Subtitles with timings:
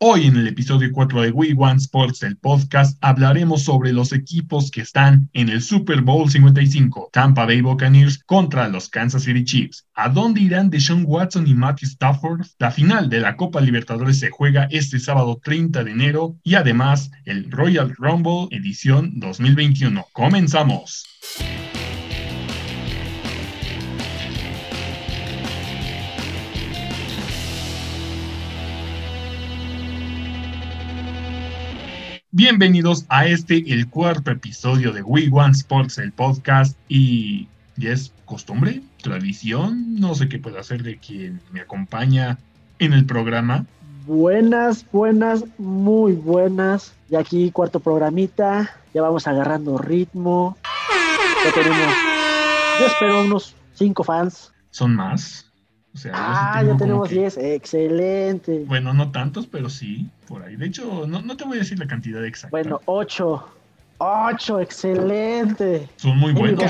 [0.00, 4.70] Hoy en el episodio 4 de We Want Sports, el podcast, hablaremos sobre los equipos
[4.70, 9.88] que están en el Super Bowl 55, Tampa Bay Buccaneers contra los Kansas City Chiefs.
[9.94, 12.46] ¿A dónde irán Deshaun Watson y Matthew Stafford?
[12.60, 17.10] La final de la Copa Libertadores se juega este sábado 30 de enero y además
[17.24, 20.06] el Royal Rumble edición 2021.
[20.12, 21.06] Comenzamos.
[32.38, 36.78] Bienvenidos a este, el cuarto episodio de We Want Sports, el podcast.
[36.86, 42.38] Y ya es costumbre, tradición, no sé qué puedo hacer de quien me acompaña
[42.78, 43.66] en el programa.
[44.06, 46.94] Buenas, buenas, muy buenas.
[47.10, 50.56] Y aquí cuarto programita, ya vamos agarrando ritmo.
[51.44, 51.92] Ya tenemos,
[52.78, 54.52] yo espero unos cinco fans.
[54.70, 55.47] ¿Son más?
[56.12, 58.64] Ah, ya tenemos 10, excelente.
[58.66, 60.56] Bueno, no tantos, pero sí, por ahí.
[60.56, 62.50] De hecho, no, te voy a decir la cantidad exacta.
[62.50, 63.44] Bueno, 8.
[63.98, 65.88] 8, excelente.
[65.96, 66.62] Son muy buenos.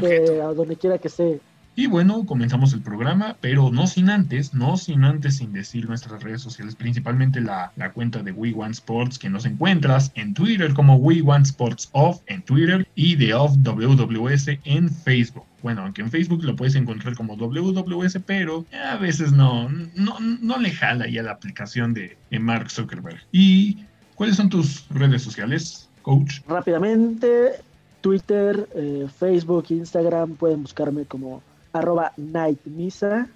[0.00, 1.40] Que, a donde quiera que esté.
[1.76, 6.22] Y bueno, comenzamos el programa, pero no sin antes, no sin antes, sin decir nuestras
[6.22, 10.72] redes sociales, principalmente la, la cuenta de We Want Sports, que nos encuentras en Twitter
[10.72, 15.44] como We Want Sports Off en Twitter y de Off WWS en Facebook.
[15.64, 20.58] Bueno, aunque en Facebook lo puedes encontrar como WWS, pero a veces no, no, no
[20.58, 23.18] le jala ya la aplicación de, Mark Zuckerberg.
[23.32, 23.78] ¿Y
[24.14, 26.40] cuáles son tus redes sociales, coach?
[26.46, 27.52] Rápidamente,
[28.00, 31.42] Twitter, eh, Facebook, Instagram, pueden buscarme como
[31.74, 33.26] arroba nightmisa.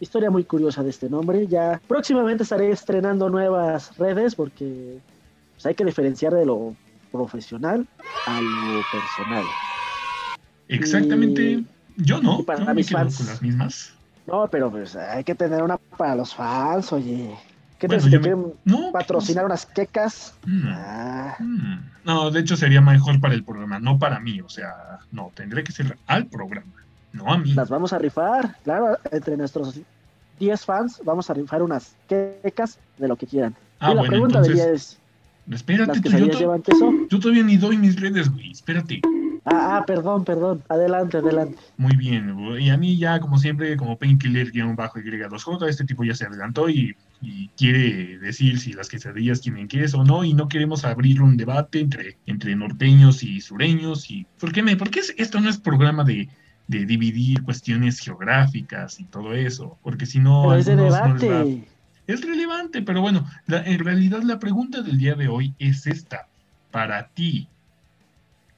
[0.00, 1.46] Historia muy curiosa de este nombre.
[1.48, 5.00] Ya próximamente estaré estrenando nuevas redes porque
[5.54, 6.76] pues, hay que diferenciar de lo
[7.10, 7.86] profesional
[8.26, 9.44] a lo personal.
[10.68, 11.64] Exactamente.
[11.96, 12.44] Yo no.
[12.44, 13.16] para mis fans.
[13.16, 13.92] Con las mismas.
[14.26, 17.34] No, pero pues hay que tener una para los fans, oye.
[17.78, 20.34] ¿Qué te, quieren pues patrocinar unas quecas?
[20.44, 20.62] Mm.
[20.66, 21.36] Ah.
[21.38, 21.78] Mm.
[22.04, 24.40] No, de hecho sería mejor para el programa, no para mí.
[24.40, 26.72] O sea, no, tendré que ser al programa.
[27.12, 27.52] No a mí.
[27.54, 29.80] Las vamos a rifar, claro, entre nuestros
[30.38, 33.54] 10 fans vamos a rifar unas quecas de lo que quieran.
[33.80, 34.98] Ah, y la pregunta del día es...
[35.50, 36.92] Espérate, tú, yo, llevan queso?
[37.08, 39.00] yo todavía ni doy mis redes, güey, espérate.
[39.50, 40.62] Ah, ah, perdón, perdón.
[40.68, 41.56] Adelante, adelante.
[41.78, 42.36] Muy bien.
[42.60, 46.94] Y a mí ya, como siempre, como Painkiller-bajo Y2J, este tipo ya se adelantó y,
[47.22, 51.38] y, quiere decir si las quesadillas tienen queso o no, y no queremos abrir un
[51.38, 54.10] debate entre, entre norteños y sureños.
[54.10, 56.28] y ¿Por qué, me, porque esto no es programa de,
[56.68, 60.54] de dividir cuestiones geográficas y todo eso, porque si no...
[60.54, 61.66] es debate.
[62.06, 66.28] es relevante, pero bueno, en realidad la pregunta del día de hoy es esta.
[66.70, 67.48] Para ti,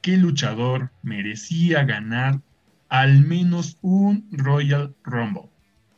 [0.01, 2.41] ¿qué luchador merecía ganar
[2.89, 5.49] al menos un Royal Rumble?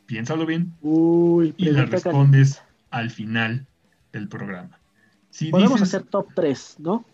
[0.06, 0.72] Piénsalo bien.
[0.82, 3.66] Uy, y la respondes al final
[4.12, 4.78] del programa.
[5.30, 7.04] Si Podemos hacer top 3, ¿no?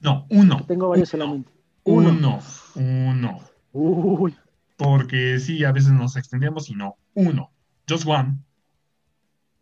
[0.00, 0.64] No, uno.
[0.66, 1.50] Tengo varios solamente.
[1.84, 2.40] Uno.
[2.74, 3.51] Uno.
[3.72, 4.36] Uy.
[4.76, 6.96] Porque sí, a veces nos extendemos y no.
[7.14, 7.50] Uno.
[7.88, 8.38] Just one.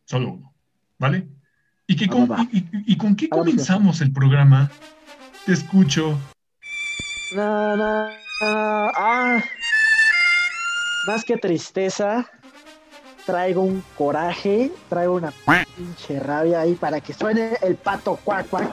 [0.04, 0.54] Solo uno.
[0.98, 1.28] ¿Vale?
[1.86, 4.70] ¿Y, que con, y, con qué comenzamos el programa?
[5.46, 6.18] Te escucho.
[7.36, 9.40] ah.
[11.06, 12.28] Más que tristeza,
[13.24, 15.32] traigo un coraje, traigo una
[15.76, 18.70] pinche rabia ahí para que suene el pato cuac cuac,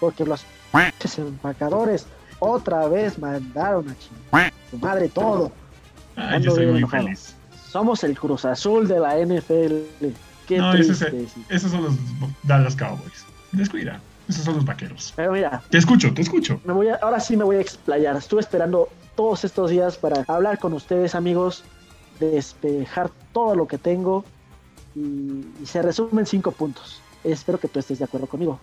[0.00, 0.44] porque los
[1.16, 2.06] empacadores
[2.38, 5.52] otra vez mandaron a chingar su madre todo.
[6.40, 7.34] yo soy muy feliz.
[7.70, 10.08] Somos el Cruz Azul de la NFL.
[10.46, 10.98] Qué no, esos,
[11.70, 11.94] son los
[12.44, 13.26] Dallas Cowboys.
[13.52, 14.00] Descuida.
[14.28, 15.12] Esos son los vaqueros.
[15.16, 15.62] Pero mira.
[15.68, 16.60] Te escucho, te escucho.
[16.64, 18.16] Me voy ahora sí me voy a explayar.
[18.16, 21.64] Estuve esperando todos estos días para hablar con ustedes, amigos,
[22.20, 24.24] despejar todo lo que tengo.
[24.94, 27.02] Y, se resumen cinco puntos.
[27.24, 28.58] Espero que tú estés de acuerdo conmigo.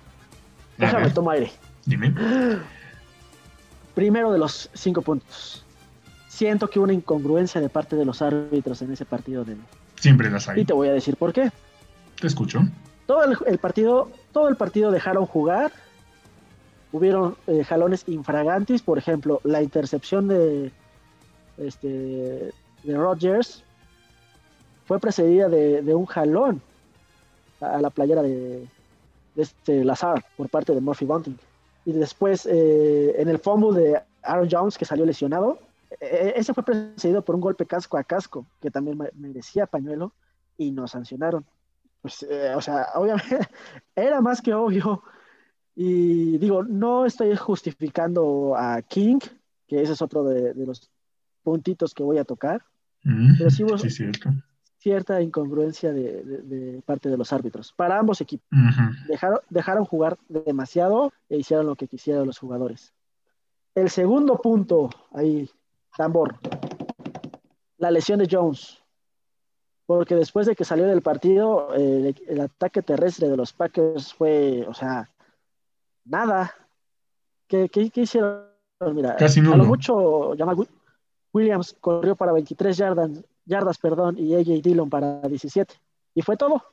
[0.78, 1.52] Déjame tomar aire.
[1.86, 2.14] Dime.
[3.96, 5.64] Primero de los cinco puntos.
[6.28, 9.56] Siento que hubo una incongruencia de parte de los árbitros en ese partido de.
[9.96, 10.62] Siempre las hay.
[10.62, 11.50] Y te voy a decir por qué.
[12.20, 12.60] Te escucho.
[13.08, 15.72] Todo el, partido, todo el partido dejaron jugar.
[16.92, 20.72] Hubieron eh, jalones infragantis, por ejemplo, la intercepción de
[21.58, 22.52] este
[22.84, 23.64] de Rodgers
[24.86, 26.62] fue precedida de, un jalón
[27.60, 28.68] a, la playera de,
[29.36, 31.38] de este Lazar por parte de Murphy Bunting
[31.86, 35.60] y después eh, en el fumble de Aaron Jones que salió lesionado,
[36.02, 40.12] e, e, ese fue precedido por un golpe casco a casco que también merecía pañuelo
[40.58, 41.46] y nos sancionaron.
[42.02, 43.40] Pues, eh, o sea, obviamente
[43.96, 45.04] era más que obvio.
[45.76, 49.20] Y digo, no estoy justificando a King,
[49.68, 50.90] que ese es otro de, los
[51.44, 52.64] puntitos que voy a tocar.
[53.04, 54.30] Mm, pero sí, cierto.
[54.86, 58.48] Cierta incongruencia de, parte de los árbitros para ambos equipos.
[59.08, 62.94] dejaron, dejaron jugar demasiado e hicieron lo que quisieron los jugadores.
[63.74, 65.50] El segundo punto, ahí,
[65.98, 66.36] tambor,
[67.80, 68.80] la lesión de Jones.
[69.88, 74.74] Porque después de que salió del partido, el, ataque terrestre de los Packers fue, o
[74.76, 75.10] sea,
[76.04, 76.54] nada.
[77.48, 78.44] ¿Qué, hicieron?
[78.94, 80.36] Mira, Casi a lo mucho,
[81.34, 83.10] Williams corrió para 23 yardas,
[83.46, 85.74] yardas perdón, y AJ Dillon para 17.
[86.14, 86.64] Y fue todo.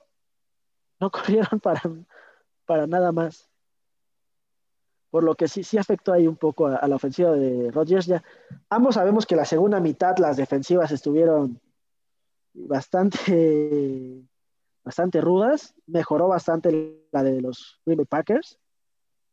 [1.01, 1.83] No corrieron para,
[2.65, 3.49] para nada más.
[5.11, 8.07] Por lo que sí, sí afectó ahí un poco a, la ofensiva de Rodgers.
[8.07, 8.23] Ya,
[8.71, 11.61] ambos sabemos que la segunda mitad las defensivas estuvieron
[12.55, 14.23] bastante,
[14.83, 15.75] bastante rudas.
[15.87, 18.59] Mejoró bastante la de los Green Bay Packers.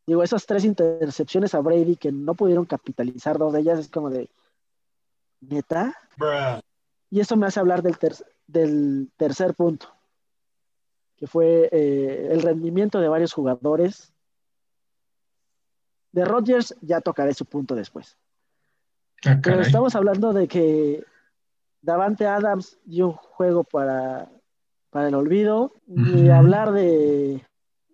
[0.06, 4.09] Digo, esas tres intercepciones a Brady que no pudieron capitalizar dos de ellas es como
[4.09, 4.30] de
[5.39, 5.95] neta.
[7.09, 7.97] Y eso me hace hablar del,
[8.47, 9.88] del tercer punto,
[11.17, 14.13] que fue eh, el rendimiento de varios jugadores.
[16.11, 18.17] De Rodgers ya tocaré su punto después.
[19.25, 21.03] Ah, Pero estamos hablando de que
[21.81, 24.29] Davante Adams dio un juego para,
[24.91, 25.73] para el olvido.
[25.88, 27.44] Ni hablar de,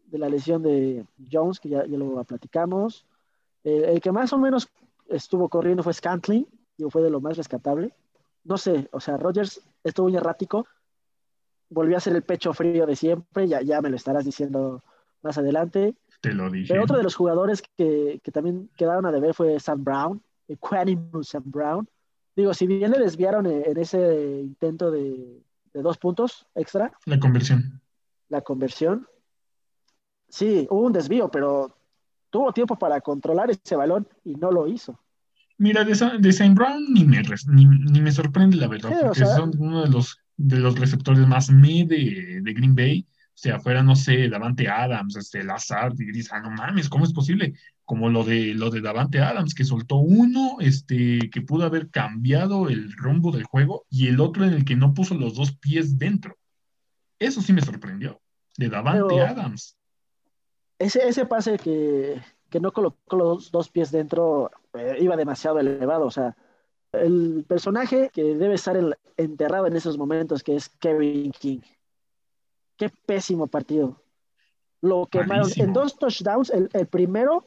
[0.05, 3.05] de, la lesión de Jones, que ya, lo platicamos.
[3.63, 4.67] el que más o menos
[5.07, 6.47] estuvo corriendo fue Scantling,
[6.77, 7.93] y fue de lo más rescatable
[8.45, 10.67] no sé, o sea, Rogers estuvo muy errático,
[11.69, 14.83] volvió a ser el pecho frío de siempre, ya, ya me lo estarás diciendo
[15.21, 15.95] más adelante.
[16.21, 16.67] Te lo dije.
[16.69, 21.43] Pero otro de los jugadores que, también quedaron a deber fue Sam Brown, Equanimus Sam
[21.45, 21.89] Brown.
[22.35, 25.41] Digo, si bien le desviaron en, ese intento de,
[25.73, 26.91] de dos puntos extra.
[27.05, 27.81] La conversión.
[28.29, 29.07] La conversión.
[30.29, 31.75] Sí, hubo un desvío, pero
[32.29, 34.99] tuvo tiempo para controlar ese balón y no lo hizo.
[35.57, 39.83] Mira, de, de Saint Brown ni me, ni, me sorprende la verdad, porque son uno
[39.83, 43.07] de los, de los receptores más me de, de, Green Bay.
[43.09, 47.05] O sea, fuera, no sé, Davante Adams, este, Lazard, y dices, ah, no mames, ¿cómo
[47.05, 47.53] es posible?
[47.83, 52.69] Como lo de, lo de Davante Adams, que soltó uno, este, que pudo haber cambiado
[52.69, 55.97] el rumbo del juego, y el otro en el que no puso los dos pies
[55.97, 56.37] dentro.
[57.19, 58.21] Eso sí me sorprendió,
[58.57, 59.77] de Davante Adams.
[60.79, 66.05] Ese, ese pase que, que no colocó los dos pies dentro, eh, iba demasiado elevado.
[66.05, 66.35] O sea,
[66.91, 68.77] el personaje que debe estar
[69.17, 71.61] enterrado en esos momentos, que es Kevin King.
[72.77, 74.01] Qué pésimo partido.
[74.81, 76.51] Lo quemaron en dos touchdowns.
[76.51, 77.45] El, primero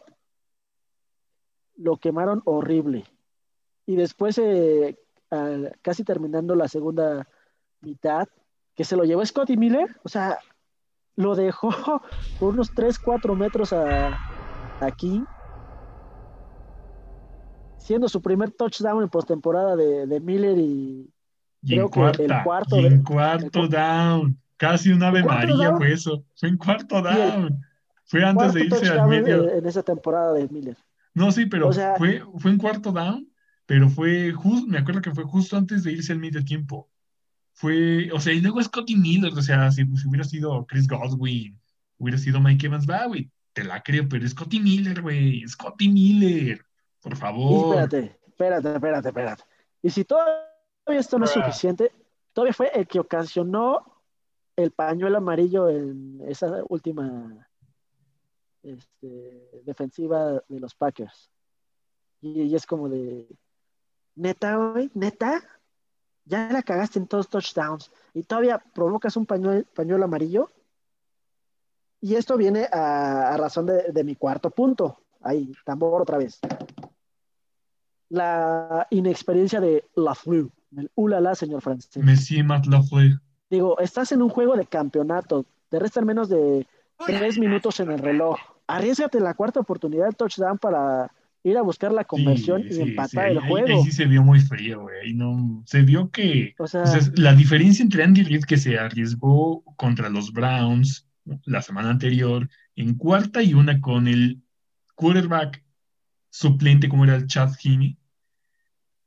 [1.77, 3.05] lo quemaron horrible.
[3.87, 4.97] Y después, eh,
[5.83, 7.29] casi terminando la segunda
[7.81, 8.27] mitad,
[8.75, 10.39] que se lo llevó Scotty Miller, o sea,
[11.17, 11.71] lo dejó
[12.41, 14.19] por unos 3, 4 metros a,
[14.81, 15.25] aquí,
[17.89, 21.11] siendo su primer touchdown en postemporada de, de Miller y,
[21.67, 26.59] creo que el cuarto, en cuarto down, casi un ave María fue eso, fue en
[26.59, 27.59] cuarto down,
[28.05, 29.51] fue antes de irse al medio.
[29.51, 30.77] En esa temporada de Miller.
[31.15, 33.27] No, sí, pero fue, fue en cuarto down,
[33.65, 36.91] pero fue justo, me acuerdo que fue justo antes de irse al medio tiempo.
[37.55, 41.59] Fue, o sea, y luego Scotty Miller, o sea, si, si hubiera sido Chris Godwin,
[41.97, 46.68] hubiera sido Mike Evans, va, güey, te la creo, pero Scotty Miller, güey, Scotty Miller,
[47.03, 47.77] por favor.
[47.77, 49.45] espérate, espérate, espérate, espérate.
[49.83, 50.45] Y si todavía
[50.87, 51.93] esto no es suficiente,
[52.33, 54.03] todavía fue el que ocasionó
[54.57, 57.49] el pañuelo amarillo en esa última
[58.63, 61.31] este, defensiva de los Packers.
[62.21, 63.29] Y, es como de,
[64.17, 65.43] neta, güey, neta,
[66.25, 70.51] ya la cagaste en todos touchdowns y todavía provocas un pañuelo, pañuelo amarillo.
[72.01, 74.99] Y esto viene a, razón de, mi cuarto punto.
[75.21, 76.41] Ahí, tambor otra vez.
[78.11, 80.51] La inexperiencia de Lafleur.
[80.77, 82.03] El ulala, señor francés.
[82.03, 83.21] Messi Matt Lafleur.
[83.51, 85.47] Digo, estás en un juego de campeonato.
[85.69, 86.67] Te restan menos de
[87.07, 88.39] tres minutos en el reloj.
[88.67, 91.11] Arriesgate la cuarta oportunidad de touchdown para
[91.45, 93.79] ir a buscar la conversión y empatar el juego.
[93.79, 95.15] Ahí, sí se vio muy frío, güey.
[95.15, 96.85] No, se vio que o sea,
[97.15, 101.07] la diferencia entre Andy Reid que se arriesgó contra los Browns
[101.45, 104.41] la semana anterior, en cuarta y una con el
[104.95, 105.63] quarterback
[106.39, 107.99] suplente como era el Chad Heaney.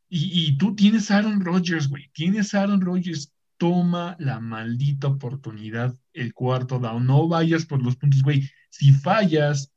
[0.09, 2.09] Y, tú tienes Aaron Rodgers, güey.
[2.11, 3.33] Tienes Aaron Rodgers.
[3.55, 7.05] Toma la maldita oportunidad, el cuarto down.
[7.05, 8.49] No vayas por los puntos, güey.
[8.69, 9.71] Si fallas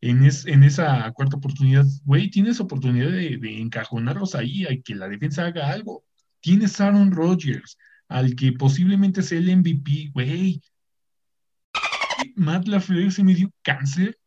[0.00, 5.08] en, en esa cuarta oportunidad, güey, tienes oportunidad de, de encajonarlos ahí, a que la
[5.08, 6.04] defensa haga algo.
[6.40, 7.76] Tienes Aaron Rodgers,
[8.06, 10.62] al que posiblemente sea el MVP, güey.
[12.36, 14.19] Matt LaFleur se me dio cáncer.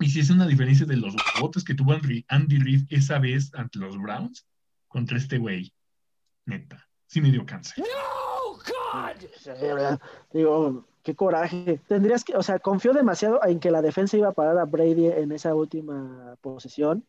[0.00, 3.78] Y si es una diferencia de los votos que tuvo Andy Reid esa vez ante
[3.78, 4.46] los Browns
[4.88, 5.72] contra este güey.
[6.46, 7.84] Neta, sí me dio cáncer.
[7.84, 8.40] No,
[10.32, 11.80] Digo, qué coraje.
[11.86, 15.06] Tendrías que, o sea, confió demasiado en que la defensa iba a parar a Brady
[15.06, 17.06] en esa última posesión.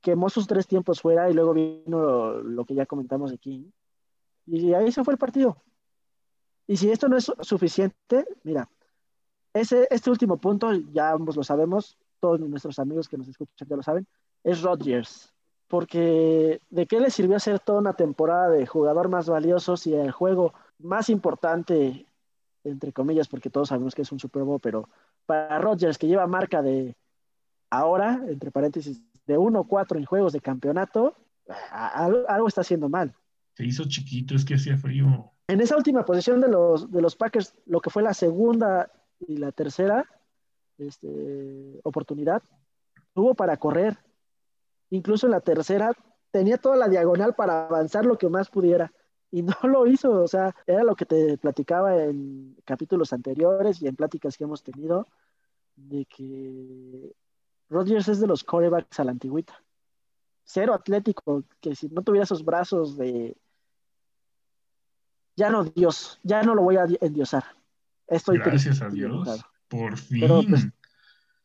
[0.00, 3.70] Quemó sus tres tiempos fuera y luego vino lo, que ya comentamos aquí.
[4.46, 5.62] Y ahí se fue el partido.
[6.66, 8.68] Y si esto no es suficiente, mira,
[9.54, 13.76] ese, este último punto, ya ambos lo sabemos, todos nuestros amigos que nos escuchan ya
[13.76, 14.06] lo saben,
[14.44, 15.32] es Rodgers.
[15.68, 20.10] Porque ¿de qué le sirvió hacer toda una temporada de jugador más valioso si el
[20.10, 22.06] juego más importante
[22.64, 24.88] entre comillas, porque todos sabemos que es un Super Bowl, pero
[25.26, 26.96] para Rodgers, que lleva marca de
[27.70, 31.14] ahora, entre paréntesis, de 1-4 en juegos de campeonato,
[31.70, 33.14] algo está haciendo mal.
[33.54, 35.30] Se hizo chiquito, es que hacía frío.
[35.48, 39.36] En esa última posición de los, de los Packers, lo que fue la segunda y
[39.36, 40.08] la tercera
[40.78, 42.42] este, oportunidad,
[43.14, 43.98] tuvo para correr.
[44.90, 45.92] Incluso en la tercera
[46.30, 48.92] tenía toda la diagonal para avanzar lo que más pudiera
[49.30, 53.86] y no lo hizo, o sea, era lo que te platicaba en capítulos anteriores y
[53.86, 55.06] en pláticas que hemos tenido,
[55.76, 57.14] de que
[57.68, 59.62] Rodgers es de los corebacks a la antigüita.
[60.44, 63.36] Cero atlético, que si no tuviera esos brazos de...
[65.36, 67.44] Ya no, Dios, ya no lo voy a endiosar.
[68.10, 70.28] Estoy Gracias a Dios, por fin.
[70.48, 70.68] Pues,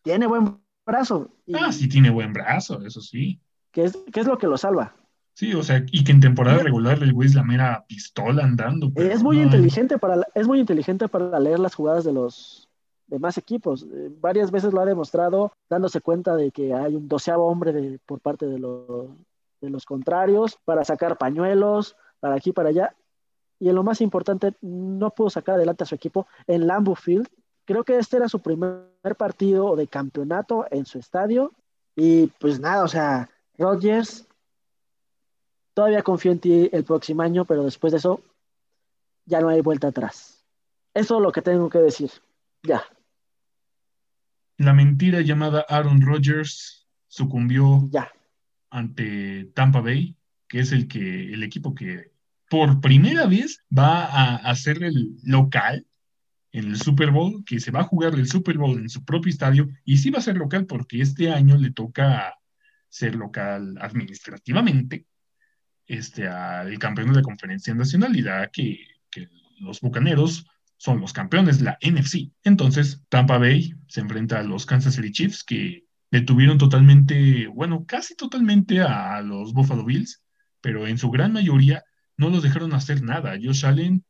[0.01, 1.31] tiene buen brazo.
[1.53, 3.39] ah, sí tiene buen brazo, eso sí.
[3.71, 4.95] ¿Qué es, qué es lo que lo salva?
[5.33, 8.91] Sí, o sea, y que en temporada regular el güey es la mera pistola andando.
[8.95, 12.69] es muy inteligente para es muy inteligente para leer las jugadas de los
[13.07, 13.83] demás equipos.
[13.83, 17.99] Eh, varias veces lo ha demostrado, dándose cuenta de que hay un doceavo hombre de,
[18.05, 18.57] por parte de
[19.61, 22.95] de los contrarios para sacar pañuelos, para aquí, para allá.
[23.59, 27.27] Y en lo más importante, no pudo sacar adelante a su equipo en Lambeau Field.
[27.65, 31.53] Creo que este era su primer partido de campeonato en su estadio.
[31.95, 34.27] Y pues nada, o sea, Rodgers
[35.75, 38.23] Todavía confío en ti el próximo año, pero después de eso
[39.25, 40.45] ya no hay vuelta atrás.
[40.93, 42.09] Eso es lo que tengo que decir.
[42.63, 42.81] Ya.
[44.57, 48.09] La mentira llamada Aaron Rodgers sucumbió ya.
[48.69, 50.15] ante Tampa Bay,
[50.47, 52.13] que es el que el equipo que
[52.49, 55.85] por primera vez va a hacer el local
[56.51, 59.29] en el Super Bowl, que se va a jugar el Super Bowl en su propio
[59.29, 62.35] estadio, y sí va a ser local porque este año le toca
[62.87, 65.05] ser local administrativamente
[65.85, 68.79] este, al campeón de la conferencia nacional y que,
[69.11, 70.47] que los Bucaneros
[70.77, 72.31] son los campeones la NFC.
[72.43, 78.15] Entonces, Tampa Bay se enfrenta a los Kansas City Chiefs que detuvieron totalmente, bueno, casi
[78.15, 80.23] totalmente a los Buffalo Bills,
[80.61, 81.83] pero en su gran mayoría
[82.17, 83.37] no los dejaron hacer nada.
[83.41, 84.03] Josh Allen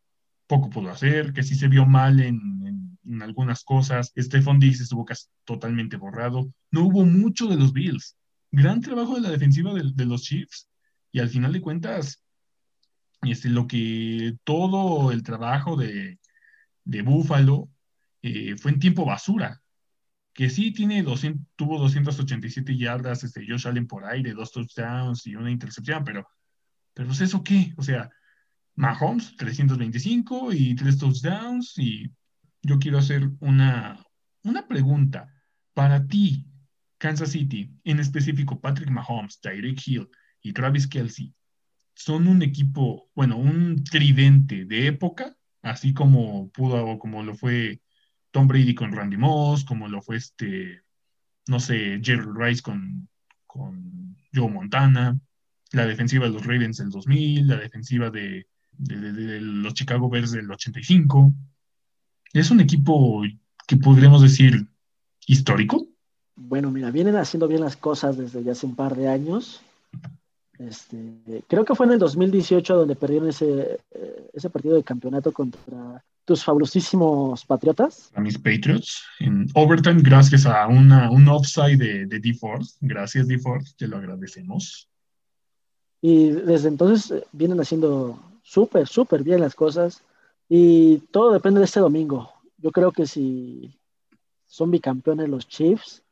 [0.48, 4.12] poco pudo hacer, que sí se vio mal en, algunas cosas.
[4.18, 6.52] Stephon Diggs estuvo casi totalmente borrado.
[6.72, 8.18] No hubo mucho de los Bills.
[8.52, 10.70] Gran trabajo de la defensiva de, de los Chiefs,
[11.12, 12.22] y al final de cuentas,
[13.22, 16.20] este, lo que todo el trabajo de,
[16.84, 17.70] de Buffalo
[18.22, 19.62] eh, fue en tiempo basura,
[20.34, 25.36] que sí tiene 200, tuvo 287 yardas, este, Josh Allen por aire, dos touchdowns y
[25.36, 26.28] una intercepción, pero,
[26.96, 27.76] pero pues, ¿eso qué?
[27.78, 28.10] O sea,
[28.76, 32.10] Mahomes, 325 y tres touchdowns, y
[32.64, 34.04] yo quiero hacer una,
[34.44, 35.32] una pregunta.
[35.76, 36.48] Para ti,
[36.98, 40.10] Kansas City, en específico Patrick Mahomes, Tyreek Hill,
[40.42, 41.34] y Travis Kelsey
[41.96, 47.82] son un equipo, bueno, un tridente de época, así como pudo, como lo fue
[48.32, 50.82] Tom Brady con Randy Moss, como lo fue este,
[51.48, 53.08] no sé, Jerry Rice con,
[53.48, 55.18] con Joe Montana,
[55.76, 60.50] la defensiva de los Ravens del 2000, la defensiva de, de los Chicago Bears del
[60.50, 61.32] 85.
[62.34, 63.24] Es un equipo
[63.68, 64.68] que podríamos decir
[65.28, 65.88] histórico.
[66.36, 69.62] Bueno, mira, vienen haciendo bien las cosas desde ya hace un par de años.
[70.58, 75.32] Este, creo que fue en el 2018 donde perdieron ese, eh, ese partido de campeonato
[75.32, 78.10] contra tus fabulosísimos Patriotas.
[78.16, 82.78] A mis Patriots, en overtime, gracias a una, un offside de, de D-Force.
[82.82, 84.90] Gracias, D-Force, te lo agradecemos.
[86.06, 90.04] Y desde entonces eh, vienen haciendo súper, súper bien las cosas.
[90.48, 92.32] Y todo depende de este domingo.
[92.58, 93.80] Yo creo que si
[94.46, 96.04] son bicampeones los Chiefs,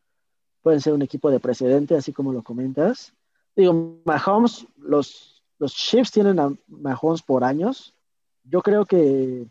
[0.61, 3.13] pueden ser un equipo de precedente, así como lo comentas
[3.55, 7.93] digo, Mahomes, los, los Chiefs tienen a Mahomes por años.
[8.43, 9.45] Yo creo que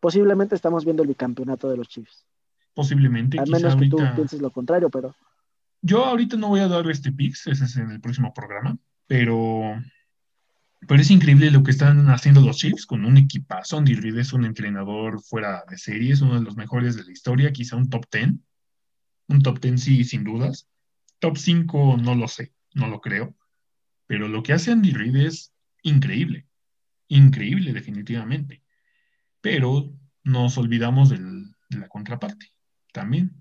[0.00, 2.26] posiblemente estamos viendo el bicampeonato de los Chiefs.
[2.74, 3.38] Posiblemente.
[3.38, 5.14] Al menos que tú pienses lo contrario, pero.
[5.80, 8.76] Yo ahorita no voy a dar este picks, ese es en el próximo programa,
[9.08, 9.82] pero,
[10.86, 13.78] pero es increíble lo que están haciendo los Chiefs con un equipazo.
[13.78, 17.10] Andy Reid es un entrenador fuera de serie, es uno de los mejores de la
[17.10, 18.34] historia, quizá un top 10.
[19.26, 20.68] Un top 10 sí, sin dudas.
[21.18, 23.36] Top 5 no lo sé no lo creo,
[24.06, 26.46] pero lo que hace Andy Reid es increíble,
[27.08, 28.62] increíble definitivamente.
[29.40, 29.92] Pero
[30.24, 31.18] nos olvidamos de
[31.70, 32.52] la contraparte
[32.92, 33.32] también.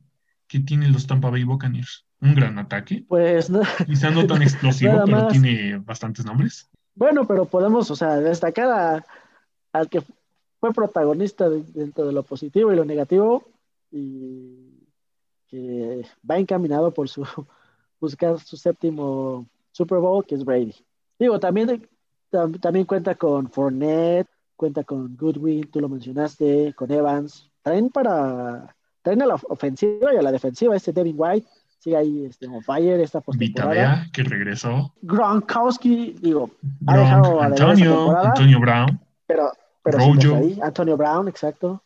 [0.47, 2.06] ¿Qué tienen los Tampa Bay Buccaneers?
[2.21, 3.05] Un gran ataque.
[3.07, 5.31] Pues no- Quizá no tan explosivo, pero más.
[5.33, 6.67] tiene bastantes nombres.
[6.95, 9.05] bueno, pero podemos, o sea, destacar a-
[9.74, 10.01] al que
[10.59, 13.43] fue protagonista de- dentro de lo positivo y lo negativo
[13.91, 14.74] y
[15.47, 17.24] que va encaminado por su
[18.00, 20.74] buscar su séptimo Super Bowl, que es Brady.
[21.19, 21.88] Digo, también,
[22.31, 27.50] tam- también cuenta con Fournette, cuenta con Goodwin, tú lo mencionaste, con Evans.
[27.62, 30.75] Traen para, traen a la ofensiva y a la defensiva.
[30.75, 31.47] Este Devin White
[31.79, 34.07] sigue ahí este, on fire esta postemporada.
[34.12, 34.93] Que regresó.
[35.01, 36.51] Gronkowski, digo,
[36.88, 38.17] Ha dejado esta Antonio.
[38.17, 39.51] Antonio Brown, pero,
[39.84, 40.36] pero Rojo.
[40.36, 40.60] ahí.
[40.62, 41.84] Antonio Brown, exacto.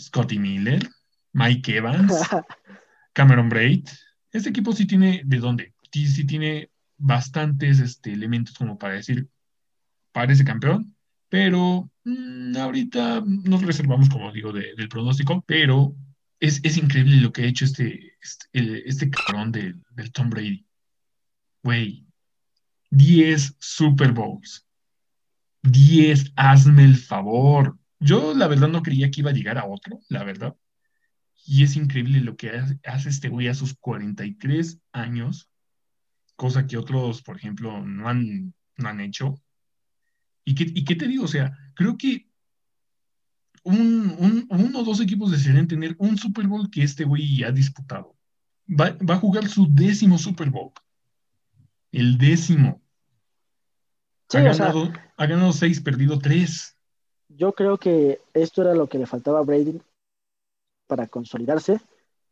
[0.00, 0.86] Scotty Miller,
[1.32, 2.12] Mike Evans,
[3.12, 3.86] Cameron Braid.
[4.32, 5.72] Este equipo sí tiene de dónde.
[5.92, 9.28] Sí, sí tiene bastantes este, elementos como para decir,
[10.12, 10.94] parece campeón,
[11.28, 15.94] pero mm, ahorita nos reservamos, como digo, de- del pronóstico, pero
[16.40, 20.66] es, es increíble lo que ha hecho este, este, el- este cabrón del, Tom Brady.
[21.62, 22.06] Güey,
[22.90, 24.66] 10 Super Bowls.
[25.62, 27.78] 10, hazme el favor.
[27.98, 30.54] Yo la verdad no creía que iba a llegar a otro, la verdad.
[31.44, 32.50] Y es increíble lo que
[32.84, 35.48] hace, este güey a sus 43 años,
[36.36, 39.40] cosa que otros, por ejemplo, no han, no han hecho.
[40.44, 40.54] ¿Y
[40.84, 41.24] qué, te digo?
[41.24, 42.28] O sea, creo que
[43.64, 47.50] un, un- uno o dos equipos desearían tener un Super Bowl que este güey ha
[47.50, 48.15] disputado.
[48.68, 50.72] Va, va a jugar su décimo Super Bowl.
[51.92, 52.80] El décimo.
[54.28, 56.76] Sí, ha, o sea, ganado, ha ganado seis, perdido tres.
[57.28, 59.80] yo creo que esto era lo que le faltaba a Brady
[60.88, 61.80] para consolidarse,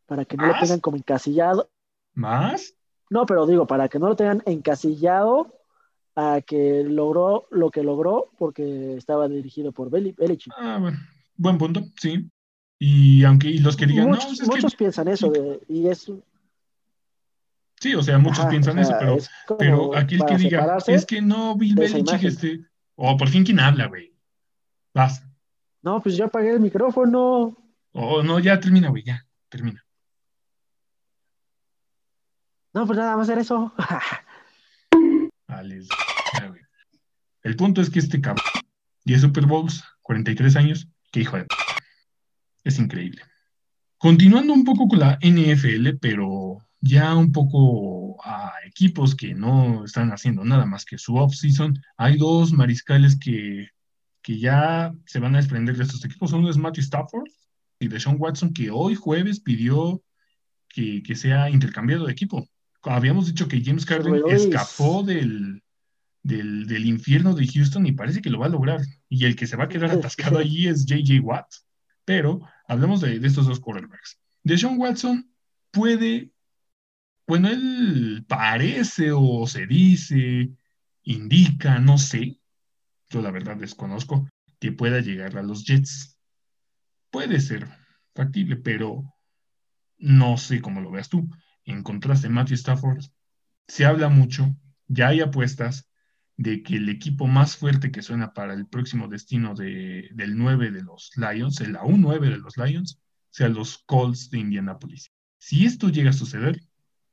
[0.05, 1.69] para que no lo tengan como encasillado.
[2.13, 2.75] ¿Más?
[3.09, 5.53] No, pero digo, para que no lo tengan encasillado
[6.15, 10.53] a que logró lo que logró porque estaba dirigido por Beli- Belichick.
[10.57, 10.97] Ah, bueno,
[11.35, 12.29] buen punto, sí.
[12.79, 15.61] Y aunque y los que digan, no, muchos pues es que muchos piensan eso de,
[15.69, 16.11] y es
[17.79, 20.37] sí, o sea, muchos ajá, piensan o sea, eso, pero, es pero aquel que para
[20.37, 24.13] diga, es que no, Bill Belichick, este, o por fin quién habla, güey.
[24.93, 25.23] Vas.
[25.81, 27.57] No, pues yo apagué el micrófono.
[27.91, 29.85] O no, ya termina, güey, ya, termina.
[32.73, 33.73] No, pues nada más era eso.
[35.47, 36.61] Ya, güey.
[37.43, 38.43] El punto es que este cabrón,
[39.05, 41.45] 10 Super Bowls, 43 años, qué hijo de
[42.65, 43.21] Es increíble.
[43.97, 50.11] Continuando un poco con la NFL, pero ya un poco a equipos que no están
[50.11, 53.69] haciendo nada más que su off-season, hay dos mariscales que,
[54.21, 56.33] que ya se van a desprender de estos equipos.
[56.33, 57.29] Uno es Matthew Stafford
[57.79, 60.03] y Deshaun Watson, que hoy jueves pidió
[60.67, 62.47] que, que sea intercambiado de equipo.
[62.81, 65.63] Habíamos dicho que James Harden escapó del,
[66.23, 68.81] del, del infierno de Houston y parece que lo va a lograr.
[69.07, 71.47] Y el que se va a quedar atascado allí es JJ Watt.
[72.03, 74.19] Pero hablemos de, estos dos quarterbacks.
[74.43, 75.29] Deshaun Watson
[75.71, 76.31] puede,
[77.27, 80.51] bueno, él parece o se dice,
[81.03, 82.39] indica, no sé,
[83.09, 86.17] yo la verdad desconozco, que pueda llegar a los Jets.
[87.11, 87.67] Puede ser
[88.13, 89.13] factible, pero
[89.97, 91.29] no sé cómo lo veas tú.
[91.63, 93.03] En contraste, Matthew Stafford,
[93.67, 94.55] se habla mucho,
[94.87, 95.89] ya hay apuestas
[96.37, 100.71] de que el equipo más fuerte que suena para el próximo destino de, del 9
[100.71, 105.11] de los Lions, el aún 9 de los Lions, sea los Colts de Indianapolis.
[105.37, 106.61] Si esto llega a suceder,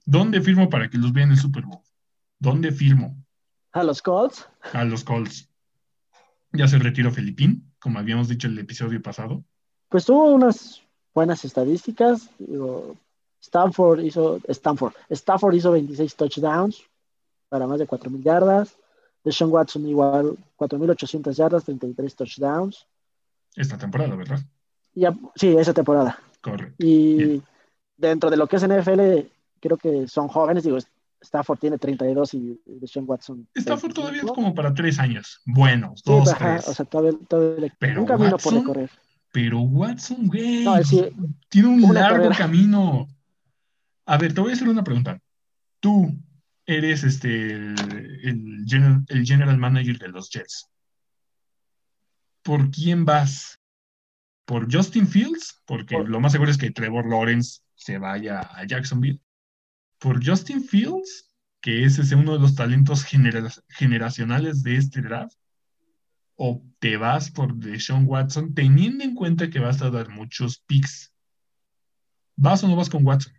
[0.04, 1.82] ¿dónde firmo para que los vean en el Super Bowl?
[2.38, 3.16] ¿Dónde firmo?
[3.72, 4.48] A los Colts.
[4.72, 5.48] A los Colts.
[6.52, 9.44] Ya se retiró Felipín, como habíamos dicho en el episodio pasado.
[9.88, 10.82] Pues tuvo unas
[11.14, 12.28] buenas estadísticas.
[12.38, 12.96] Digo,
[13.40, 16.82] Stanford hizo, Stanford, Stafford hizo 26 touchdowns
[17.48, 18.76] para más de 4.000 yardas.
[19.24, 22.86] Deshaun Watson igual 4.800 yardas, 33 touchdowns.
[23.54, 24.40] Esta temporada, ¿verdad?
[25.36, 26.18] Sí, esa temporada.
[26.40, 26.74] Correcto.
[26.78, 27.42] Y Bien.
[27.96, 29.30] dentro de lo que es NFL,
[29.60, 30.64] creo que son jóvenes.
[30.64, 30.78] Digo,
[31.20, 33.46] Stafford tiene 32 y Deshaun Watson.
[33.54, 34.34] Stafford todavía es 25.
[34.34, 35.40] como para tres años.
[35.46, 36.68] Buenos, Sí, dos, ajá, tres.
[36.68, 38.90] o sea, todavía, todavía Pero un camino por Watson, recorrer.
[39.32, 41.10] Pero Watson, güey, No, él sí-
[41.48, 42.36] tiene un largo carrera.
[42.36, 43.06] camino.
[44.04, 45.20] A ver, te voy a hacer una pregunta.
[45.80, 46.12] Tú
[46.76, 47.74] eres este el,
[48.24, 50.68] el general, el general manager de los Jets.
[52.42, 53.58] ¿Por quién vas?
[54.44, 55.62] ¿Por Justin Fields?
[55.66, 59.20] Porque Por- lo más seguro es que Trevor Lawrence se vaya a Jacksonville.
[59.98, 61.28] ¿Por Justin Fields?
[61.60, 65.36] Que es ese uno de los talentos genera- generacionales de este draft.
[66.34, 71.12] ¿O te vas por Deshaun Watson teniendo en cuenta que vas a dar muchos picks?
[72.34, 73.32] ¿Vas o no vas con Watson?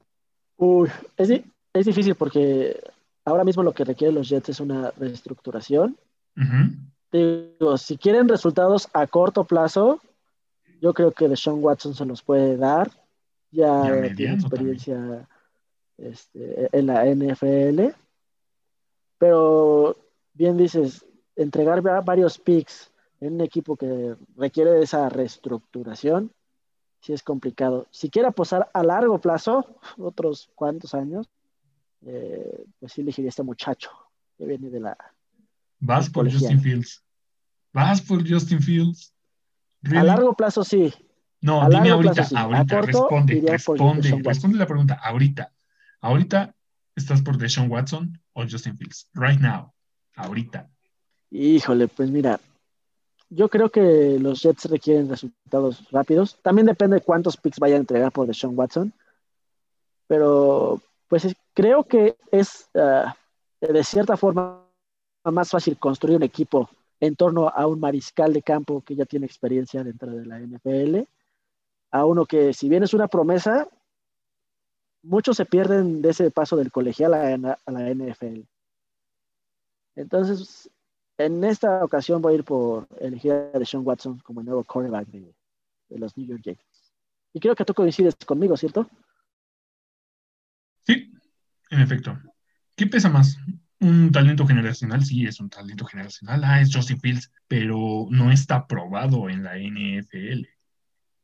[0.55, 1.29] Uy, es,
[1.73, 2.79] es difícil porque
[3.25, 5.97] ahora mismo lo que requieren los Jets es una reestructuración.
[6.38, 6.75] Ujú.
[7.12, 9.99] Digo, si quieren resultados a corto plazo,
[10.81, 12.91] Yo creo que Deshaun Watson se los puede dar.
[13.51, 13.83] Ya
[14.15, 15.29] tiene experiencia
[15.97, 17.95] este, en la NFL.
[19.17, 19.95] Pero
[20.33, 21.05] bien dices,
[21.38, 26.31] entregar varios picks en un equipo que requiere de esa reestructuración,
[26.99, 27.88] sí es complicado.
[27.91, 29.65] Si quiere apostar a largo plazo,
[29.97, 31.29] otros cuantos años,
[32.05, 33.89] eh, pues sí elegiría este muchacho
[34.37, 34.97] que viene de la.
[35.79, 37.03] Vas por Justin Fields.
[37.73, 39.13] Vas por Justin Fields.
[39.91, 40.93] A largo plazo sí.
[41.41, 45.51] No, dime ahorita, ahorita, responde, responde, responde la pregunta, ahorita.
[45.99, 46.55] Ahorita
[46.95, 49.09] estás por Deshaun Watson o Justin Fields.
[49.13, 49.73] Right now,
[50.15, 50.69] ahorita.
[51.31, 52.39] Híjole, pues mira,
[53.29, 56.37] yo creo que los Jets requieren resultados rápidos.
[56.41, 58.93] También depende de cuántos picks vayan a entregar por Deshaun Watson.
[60.07, 60.81] Pero,
[61.13, 63.15] pues creo que es ah,
[63.62, 64.65] de cierta forma
[65.26, 66.67] más fácil construir un equipo
[66.99, 71.02] en torno a un mariscal de campo que ya tiene experiencia dentro de la NFL,
[71.91, 73.67] a uno que si bien es una promesa,
[75.04, 78.41] muchos se pierden de ese paso del colegial a, la NFL.
[79.95, 80.67] Entonces,
[81.19, 85.10] en esta ocasión voy a ir por elegir a Sean Watson como el nuevo quarterback
[85.10, 85.32] de,
[85.89, 86.91] los New York Yankees.
[87.34, 88.89] Y creo que tú coincides conmigo, ¿cierto?
[91.73, 92.19] En efecto.
[92.75, 93.38] ¿Qué pesa más?
[93.79, 96.43] Un talento generacional, sí, es un talento generacional.
[96.43, 100.47] Ah, es Justin Fields, pero no está probado en la NFL.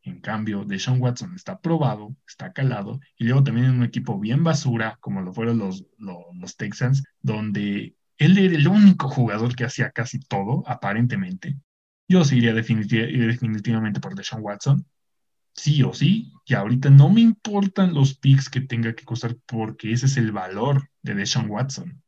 [0.02, 4.44] En cambio, Deshaun Watson está probado, está calado, y luego también en un equipo bien
[4.44, 9.92] basura, como lo fueron los, los Texans, donde él era el único jugador que hacía
[9.92, 11.58] casi todo, aparentemente.
[12.08, 14.84] Yo sí iría definitivamente por Deshaun Watson.
[15.54, 19.92] Sí o sí, que ahorita no me importan los picks que tenga que costar porque
[19.92, 22.02] ese es el valor de Deshaun Watson.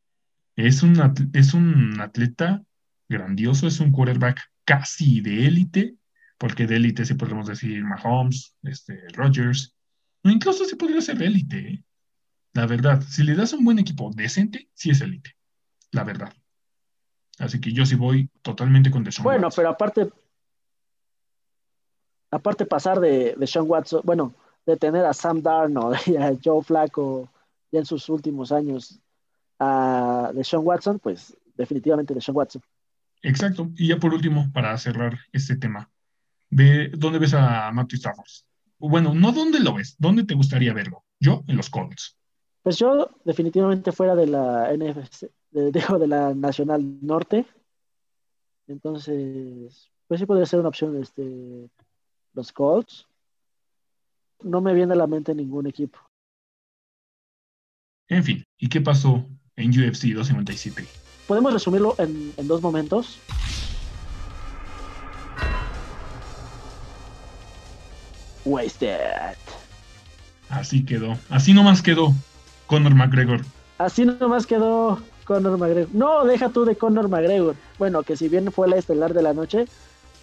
[0.56, 1.01] Es un,
[1.34, 2.62] es un atleta
[3.10, 5.95] grandioso, es un quarterback casi de élite,
[6.38, 9.75] porque de élite sí podemos decir Mahomes, este, Rodgers,
[10.23, 11.58] incluso sí podría ser élite.
[11.58, 11.84] ¿eh?
[12.54, 15.36] La verdad, si le das un buen equipo decente, sí es élite
[15.91, 16.34] la verdad.
[17.39, 20.10] Así que yo sí voy totalmente con Deshaun Bueno, pero aparte,
[22.32, 24.34] aparte pasar de, de Sean Watson, bueno,
[24.65, 27.30] de tener a Sam Darnold y a Joe Flacco
[27.72, 29.00] ya en sus últimos años
[29.60, 32.62] a de Sean Watson, pues definitivamente de Sean Watson.
[33.22, 33.70] Exacto.
[33.78, 35.89] Y ya por último, para cerrar este tema,
[36.50, 38.28] ve, ¿dónde ves a Matthew Stafford?
[38.80, 41.04] Bueno, no dónde lo ves, ¿dónde te gustaría verlo?
[41.20, 42.17] Yo, en los Colts.
[42.63, 47.46] Pues yo definitivamente fuera de la NFC, de, dejo de la Nacional Norte.
[48.67, 51.70] Entonces, pues sí podría ser una opción este,
[52.34, 53.08] los Colts.
[54.44, 56.00] No me viene a la mente ningún equipo.
[58.08, 60.86] En fin, ¿y qué pasó en UFC 257?
[61.28, 63.20] Podemos resumirlo en, en dos momentos.
[68.44, 69.38] Wasted.
[70.50, 71.17] Así quedó.
[71.30, 72.13] Así nomás quedó
[72.67, 73.41] Conor McGregor.
[73.78, 75.94] Así nomás quedó Conor McGregor.
[75.94, 77.56] No, deja tú de Conor McGregor.
[77.80, 79.67] Bueno, que si bien fue la estelar de la noche,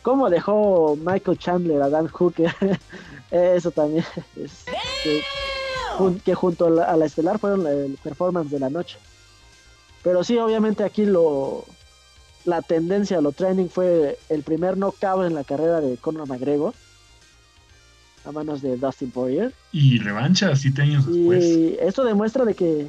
[0.08, 2.50] ¿cómo dejó Michael Chandler a Dan Hooker?
[3.30, 4.64] Eso también es
[6.24, 8.96] que, junto a la, estelar fueron el performance de la noche.
[10.02, 11.66] Pero sí, obviamente aquí lo
[12.46, 16.72] la tendencia, lo training fue el primer knockout en la carrera de Conor McGregor
[18.24, 19.52] a manos de Dustin Poirier.
[19.72, 21.44] Y revancha siete años después.
[21.44, 22.88] Y esto demuestra de que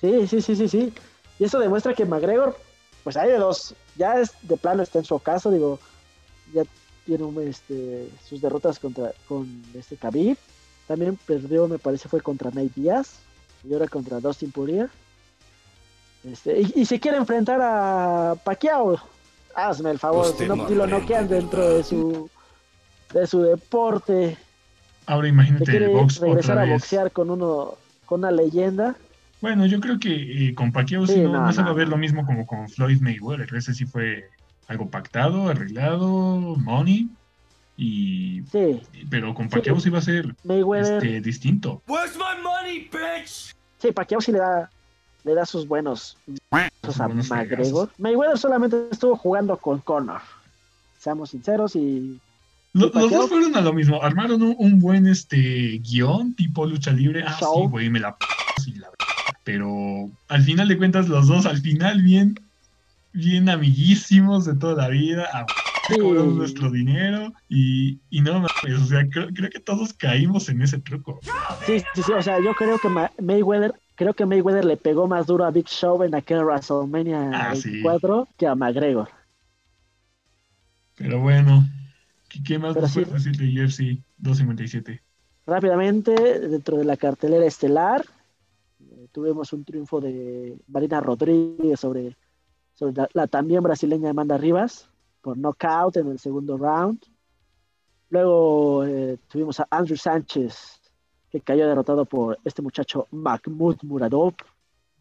[0.00, 0.92] sí, sí, sí, sí, sí.
[1.38, 2.58] Y eso demuestra que McGregor,
[3.04, 5.78] pues hay de dos, ya es de plano está en su ocaso, digo,
[6.52, 6.64] ya
[7.04, 10.36] tiene este, sus derrotas contra con este Khabib.
[10.86, 13.20] También perdió, me parece, fue contra Nate Díaz
[13.64, 14.90] y ahora contra Dustin Poirier.
[16.24, 19.00] Este, y, si quiere enfrentar a Pacquiao,
[19.54, 22.28] hazme el favor, si no, lo noquean dentro de su
[23.12, 24.36] de su deporte.
[25.06, 25.86] Ahora imagínate quiere
[26.20, 28.96] regresar a boxear con uno con una leyenda.
[29.40, 32.26] Bueno, yo creo que eh, con Pacquiao sí, no, se va a ver lo mismo
[32.26, 33.54] como con Floyd Mayweather.
[33.54, 34.28] Ese sí fue
[34.68, 37.08] algo pactado, arreglado, money.
[37.76, 38.80] Y, sí.
[39.08, 40.34] pero con Pacquiao sí, va a ser
[40.76, 41.82] este, distinto.
[41.86, 43.54] Where's my money, bitch?
[43.78, 44.70] Sí, Pacquiao sí le da,
[45.24, 46.16] le da sus buenos,
[46.82, 47.90] sus a McGregor.
[47.98, 50.20] Mayweather solamente estuvo jugando con Conor.
[50.98, 52.20] Seamos sinceros y
[52.72, 54.02] los, dos fueron a lo mismo.
[54.02, 57.24] Armaron un, buen este guion tipo lucha libre.
[57.26, 58.16] Ah, sí, güey, me la,
[58.76, 58.88] la
[59.44, 62.38] Pero al final de cuentas, los dos al final bien,
[63.12, 65.28] bien amiguísimos de toda la vida.
[65.32, 65.48] Ah,
[65.88, 71.18] nuestro dinero y, y no mames, o sea, creo, que todos caímos en ese truco.
[71.64, 72.88] Sí, sí, sí, o sea, yo creo que
[73.22, 78.20] Mayweather, creo que Mayweather le pegó más duro a Big Show en aquel WrestleMania 4
[78.28, 79.08] ah, que a McGregor.
[80.96, 81.64] Pero bueno,
[82.28, 85.02] ¿Qué, más nos puedes decir de UFC 257?
[85.46, 88.04] Rápidamente, dentro de la cartelera estelar,
[88.80, 92.16] eh, tuvimos un triunfo de Marina Rodríguez sobre,
[93.12, 94.88] la, también brasileña Amanda Rivas
[95.20, 97.00] por knockout en el segundo round.
[98.10, 100.80] Luego eh, tuvimos a Andrew Sánchez,
[101.30, 104.34] que cayó derrotado por este muchacho Mahmoud Muradov,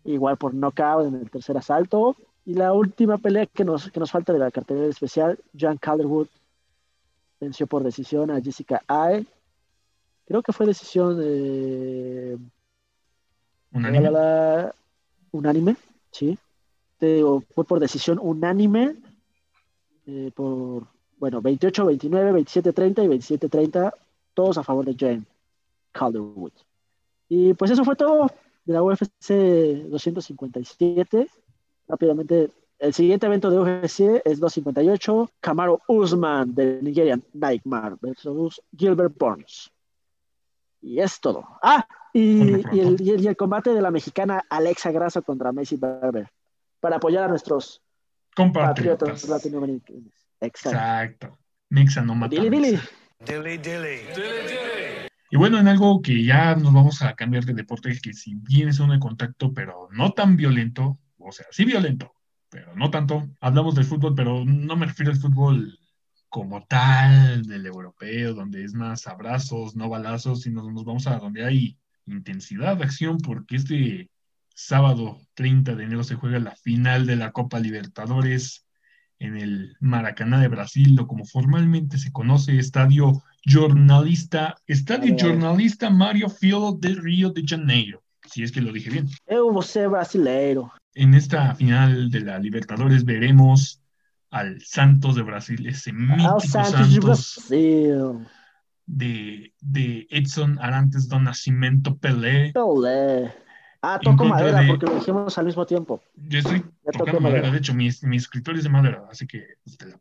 [0.04, 2.16] igual por knockout en el tercer asalto.
[2.46, 6.28] Y la última pelea que nos, que nos falta de la cartelera especial, John Calderwood
[7.40, 9.26] venció por decisión a Jessica Ae.
[10.26, 12.38] Creo que fue decisión de...
[13.72, 14.10] ¿Unánime?
[15.32, 15.76] unánime,
[16.12, 16.38] sí.
[17.00, 18.96] Fue por decisión unánime
[20.06, 23.94] eh, por, bueno, 28, 29, 27, 30 y 27, 30,
[24.34, 25.24] todos a favor de Jane
[25.92, 26.54] Calderwood.
[27.30, 28.32] Y pues eso fue todo
[28.66, 29.34] de la UFC
[29.90, 31.28] 257.
[31.88, 39.18] Rápidamente el siguiente evento de UFC es 258, Camaro Usman de Nigerian Nightmare versus Gilbert
[39.18, 39.72] Burns.
[40.82, 41.44] Y es todo.
[41.62, 46.30] Ah, y, el, combate de la mexicana Alexa Grasso contra Messi Barber
[46.80, 47.82] para apoyar a nuestros
[48.36, 50.14] compatriotas latinoamericanos.
[50.40, 51.38] Exacto.
[51.70, 52.36] Mixa no mata.
[55.30, 58.70] Y bueno, en algo que ya nos vamos a cambiar de deporte, que si bien
[58.70, 62.14] es uno de contacto, pero no tan violento, o sea, sí violento,
[62.50, 63.28] pero no tanto.
[63.42, 65.78] Hablamos del fútbol, pero no me refiero al fútbol
[66.30, 71.44] como tal del europeo, donde es más abrazos, no balazos, sino nos vamos a donde
[71.44, 74.10] hay intensidad de acción, porque este
[74.58, 78.66] sábado 30 de enero se juega la final de la Copa Libertadores
[79.20, 86.30] en el Maracaná de Brasil, o como formalmente se conoce, Estadio Jornalista, Estadio Jornalista Mario
[86.30, 89.08] Fiolo de Río de Janeiro, si es que lo dije bien.
[89.28, 93.80] Eu vou brasileiro en esta final de la Libertadores veremos
[94.32, 97.48] al Santos de Brasil, ese mítico Santos,
[98.88, 102.52] de, de, Edson Arantes do Nascimento Pelé.
[102.54, 103.47] Pelé.
[103.82, 106.02] Ah, toco madera porque lo dijimos al mismo tiempo.
[106.16, 107.52] Yo estoy tocando madera.
[107.52, 109.98] de hecho, mi, mi, escritorio es de madera, así que pues, te la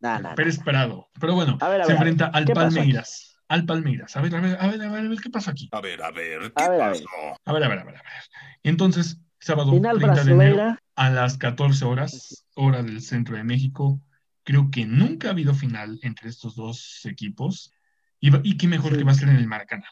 [0.00, 1.08] Nah, Pero esperado.
[1.18, 3.38] Pero bueno, se enfrenta al Palmeiras.
[3.48, 4.16] Al Palmeiras.
[4.16, 5.68] A ver, a ver, a ver, a ver, a ver, ¿qué pasa aquí?
[5.72, 7.04] A ver, a ver, ¿qué pasó?
[7.44, 8.22] A ver, a ver, a ver, a ver.
[8.62, 14.00] Entonces, sábado 30 de enero a las 14 horas, hora del centro de México.
[14.42, 17.72] Creo que nunca ha habido final entre estos dos equipos.
[18.20, 19.88] Y, qué mejor que va a ser en el Maracaná.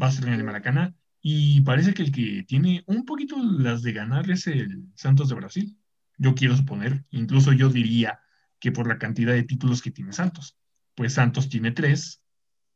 [0.00, 0.94] Va a ser en el Maracaná.
[1.20, 5.34] Y parece que el que tiene un poquito las de ganar es el Santos de
[5.34, 5.76] Brasil.
[6.16, 8.20] Yo quiero suponer, incluso yo diría
[8.60, 10.56] que por la cantidad de títulos que tiene Santos.
[10.94, 12.22] Pues Santos tiene tres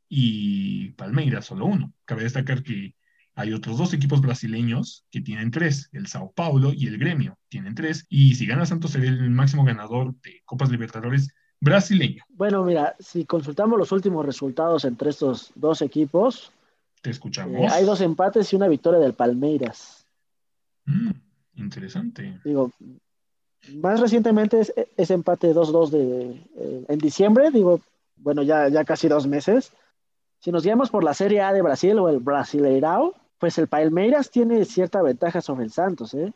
[0.09, 1.93] y Palmeiras solo uno.
[2.05, 2.95] Cabe destacar que
[3.35, 7.75] hay otros dos equipos brasileños que tienen tres, el Sao Paulo y el Gremio tienen
[7.75, 12.25] tres, y si gana Santos sería el máximo ganador de Copas Libertadores brasileño.
[12.29, 16.53] Bueno, mira, si consultamos los últimos resultados entre estos dos equipos,
[17.03, 17.61] te escuchamos.
[17.61, 20.07] Eh, hay dos empates y una victoria del Palmeiras.
[20.87, 21.11] Mm,
[21.57, 22.41] interesante.
[22.45, 22.71] Digo,
[23.75, 27.81] más recientemente es, ese empate 2-2 de eh, en diciembre, digo,
[28.17, 29.73] bueno, ya, ya casi dos meses.
[30.41, 34.31] Si nos guiamos por la Serie A de Brasil o el Brasileirao, pues el Palmeiras
[34.31, 36.33] tiene cierta ventaja sobre el Santos, ¿eh?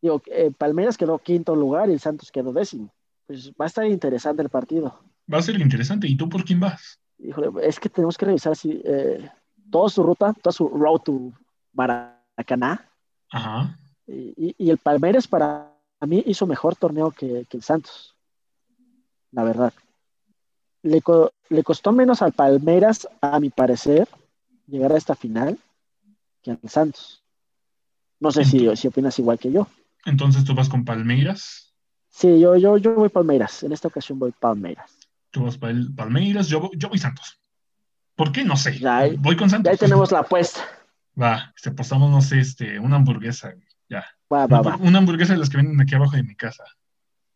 [0.00, 2.92] Digo, eh, Palmeiras quedó quinto lugar y el Santos quedó décimo.
[3.26, 5.00] Pues va a estar interesante el partido.
[5.32, 6.06] Va a ser interesante.
[6.06, 6.98] ¿Y tú por quién vas?
[7.18, 9.30] Híjole, es que tenemos que revisar si eh,
[9.70, 11.32] toda su ruta, toda su road to
[11.72, 12.88] Maracaná.
[13.30, 13.78] Ajá.
[14.06, 18.14] Y, el Palmeiras para mí hizo mejor torneo que, que el Santos.
[19.32, 19.72] La verdad.
[20.82, 21.02] Le,
[21.48, 24.06] le, costó menos al Palmeiras, a mi parecer,
[24.66, 25.58] llegar a esta final,
[26.42, 27.22] que al Santos.
[28.20, 29.66] No sé si, si opinas igual que yo.
[30.04, 31.74] Entonces, ¿tú vas con Palmeiras?
[32.10, 33.62] Sí, yo, yo, yo voy Palmeiras.
[33.62, 34.96] En esta ocasión voy Palmeiras.
[35.30, 37.40] Tú vas Palmeiras, yo, yo voy Santos.
[38.16, 38.44] ¿Por qué?
[38.44, 38.80] No sé.
[39.18, 39.66] voy con Santos.
[39.66, 40.60] Ya ahí tenemos la apuesta.
[41.20, 43.54] Va, se apostamos, no sé, este, una hamburguesa.
[43.88, 44.04] Ya.
[44.32, 44.76] Va, va, va.
[44.76, 46.64] Una hamburguesa de las que venden aquí abajo de mi casa.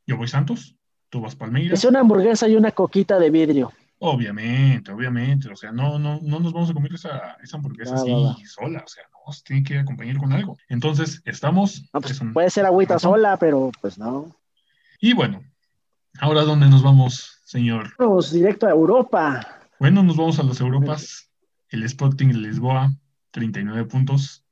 [0.07, 0.77] Yo voy Santos,
[1.11, 1.79] tú vas Palmeiras.
[1.79, 3.73] Es una hamburguesa y una coquita de vidrio.
[4.01, 8.45] Obviamente, obviamente, o sea, no, no, no nos vamos a comer esa, esa hamburguesa así
[8.47, 10.57] sola, o sea, no, se tiene que acompañar con algo.
[10.69, 11.85] Entonces, estamos...
[11.91, 14.37] Pues, puede ser agüita sola, pero pues no.
[15.01, 15.43] Y bueno,
[16.21, 17.93] ahora dónde nos vamos, señor.
[17.99, 19.58] Vamos directo a Europa.
[19.81, 21.31] Bueno, nos vamos a las Europas.
[21.69, 22.93] El Sporting de Lisboa,
[23.31, 24.45] 39 puntos.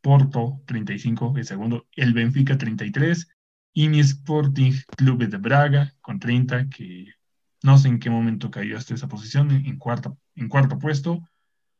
[0.00, 1.86] Porto, 35, el segundo.
[1.92, 3.28] El Benfica, 33.
[3.74, 7.06] Y mi Sporting Club de Braga, con 30, que
[7.62, 11.20] no sé en qué momento cayó hasta esa posición, en, cuarto, en cuarto puesto.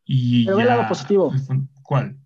[0.05, 1.33] Y Pero el lado positivo.
[1.83, 2.19] ¿Cuál?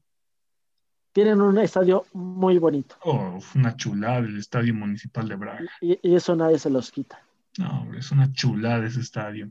[1.12, 2.96] Tienen un estadio muy bonito.
[3.04, 5.70] Oh, una chulada el estadio municipal de Braga.
[5.80, 7.20] Y, eso nadie se los quita.
[7.58, 9.50] No, es una chulada ese estadio.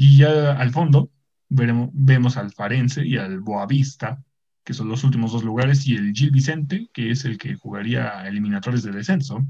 [0.00, 1.10] Y ya al fondo
[1.48, 4.22] veremos, vemos al Farense y al Boavista,
[4.62, 8.24] que son los últimos dos lugares, y el Gil Vicente, que es el que jugaría
[8.28, 9.40] eliminatorios de descenso.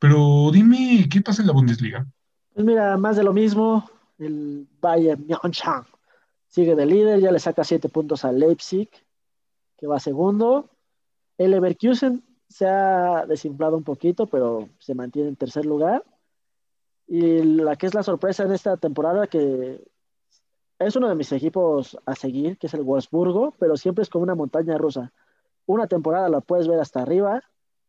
[0.00, 2.04] Pero dime, ¿qué pasa en la Bundesliga?
[2.52, 5.84] Pues mira, más de lo mismo, el Bayern München
[6.48, 8.90] sigue de líder, ya le saca siete puntos al Leipzig,
[9.78, 10.68] que va segundo.
[11.38, 16.02] El Leverkusen se ha desinflado un poquito, pero se mantiene en tercer lugar.
[17.12, 19.84] Y la que es la sorpresa en esta temporada, que
[20.78, 24.22] es uno de mis equipos a seguir, que es el Wolfsburgo, pero siempre es como
[24.22, 25.12] una montaña rusa.
[25.66, 27.42] Una temporada la puedes ver hasta arriba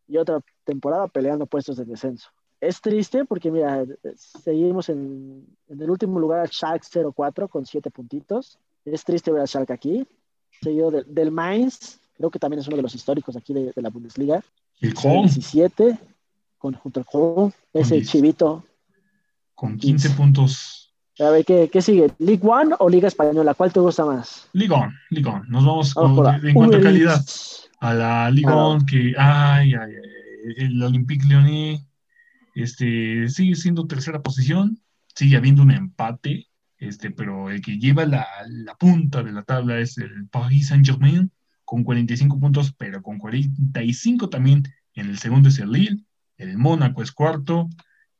[0.09, 2.31] y otra temporada peleando puestos de descenso.
[2.59, 8.59] Es triste porque, mira, seguimos en, el último lugar Schalke 04 con siete puntitos.
[8.83, 10.05] Es triste ver a Schalke aquí,
[10.61, 14.43] seguido del Mainz, creo que también es uno de los históricos aquí de, la Bundesliga.
[14.81, 15.97] El 17,
[16.57, 18.65] con, junto al Köln, ese chivito.
[19.55, 20.93] Con 15 puntos.
[21.19, 22.11] A ver, ¿qué, ¿qué, sigue?
[22.17, 23.53] ¿League One o Liga Española?
[23.53, 24.49] ¿Cuál te gusta más?
[24.53, 25.43] League One, League One.
[25.47, 25.95] Nos vamos,
[26.43, 27.23] en cuanto a calidad
[27.79, 29.91] a la League One, que, ay, ay,
[30.57, 31.81] el Olympique Lyonnais
[32.55, 34.79] este, sigue siendo tercera posición,
[35.15, 39.79] sigue habiendo un empate, este, pero el que lleva la, la punta de la tabla
[39.79, 41.31] es el Paris Saint-Germain,
[41.65, 44.63] con 45 puntos, pero con 45 también
[44.93, 46.05] en el segundo es el Lille,
[46.37, 47.69] el Mónaco es cuarto,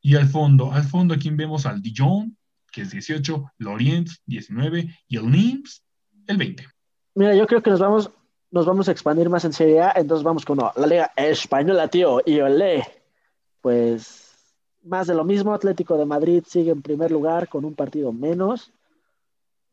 [0.05, 2.37] y al fondo, al fondo aquí vemos al Dijon,
[2.71, 5.81] que es 18, Lorient 19 y el Nims
[6.27, 6.67] el 20.
[7.15, 8.11] Mira, yo creo que nos vamos,
[8.51, 12.21] nos vamos a expandir más en Serie A, entonces vamos con la Liga Española, tío,
[12.25, 12.85] y olé.
[13.61, 14.33] Pues
[14.83, 18.73] más de lo mismo, Atlético de Madrid sigue en primer lugar con un partido menos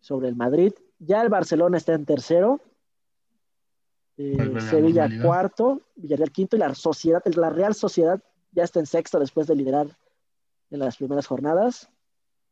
[0.00, 0.72] sobre el Madrid.
[1.00, 2.60] Ya el Barcelona está en tercero,
[4.16, 9.18] eh, Sevilla cuarto, Villarreal quinto y la sociedad, la Real Sociedad ya está en sexto
[9.18, 9.88] después de liderar
[10.70, 11.88] en las primeras jornadas.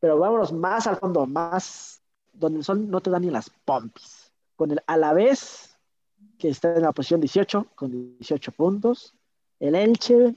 [0.01, 2.01] Pero vámonos más al fondo, más
[2.33, 4.33] donde el sol no te da ni las pompis.
[4.57, 5.77] Con el Alavés,
[6.39, 9.15] que está en la posición 18, con 18 puntos.
[9.59, 10.37] El Elche,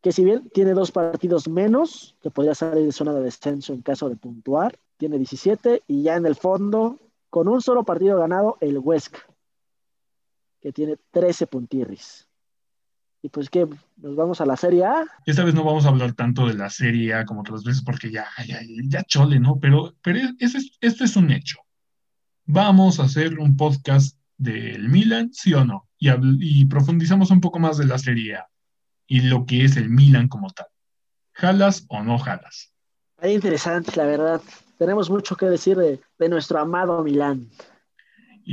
[0.00, 3.82] que si bien tiene dos partidos menos, que podría salir de zona de descenso en
[3.82, 5.82] caso de puntuar, tiene 17.
[5.86, 6.98] Y ya en el fondo,
[7.30, 9.20] con un solo partido ganado, el Huesca,
[10.60, 12.26] que tiene 13 puntirris.
[13.24, 15.02] Y pues que nos vamos a la Serie A.
[15.24, 18.10] Esta vez no vamos a hablar tanto de la Serie A como otras veces porque
[18.10, 19.58] ya, ya, ya chole, ¿no?
[19.58, 21.56] Pero, pero es, esto es un hecho.
[22.44, 26.10] Vamos a hacer un podcast del Milan, sí o no, y,
[26.60, 28.46] y profundizamos un poco más de la Serie A
[29.06, 30.66] y lo que es el Milan como tal.
[31.32, 32.74] ¿Jalas o no jalas?
[33.22, 34.42] Es interesante, la verdad.
[34.76, 37.48] Tenemos mucho que decir de, de nuestro amado Milán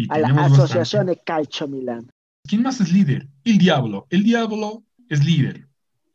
[0.08, 2.10] a la Asociación de Calcio Milán.
[2.44, 3.28] ¿Quién más es líder?
[3.44, 4.08] El Diablo.
[4.10, 5.68] El Diablo es líder.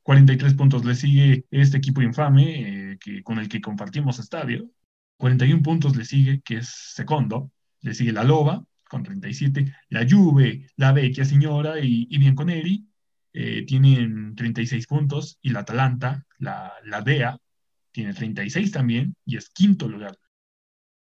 [0.03, 4.71] 43 puntos le sigue este equipo infame eh, que, con el que compartimos estadio.
[5.19, 7.51] 41 puntos le sigue, que es segundo.
[7.81, 9.75] Le sigue la Loba con 37.
[9.89, 12.87] La Juve, la Vecchia Señora y, y Bianconeri
[13.33, 15.39] eh, tienen 36 puntos.
[15.43, 17.39] Y la Atalanta, la, la DEA,
[17.93, 20.19] tiene 36 también y es quinto lugar.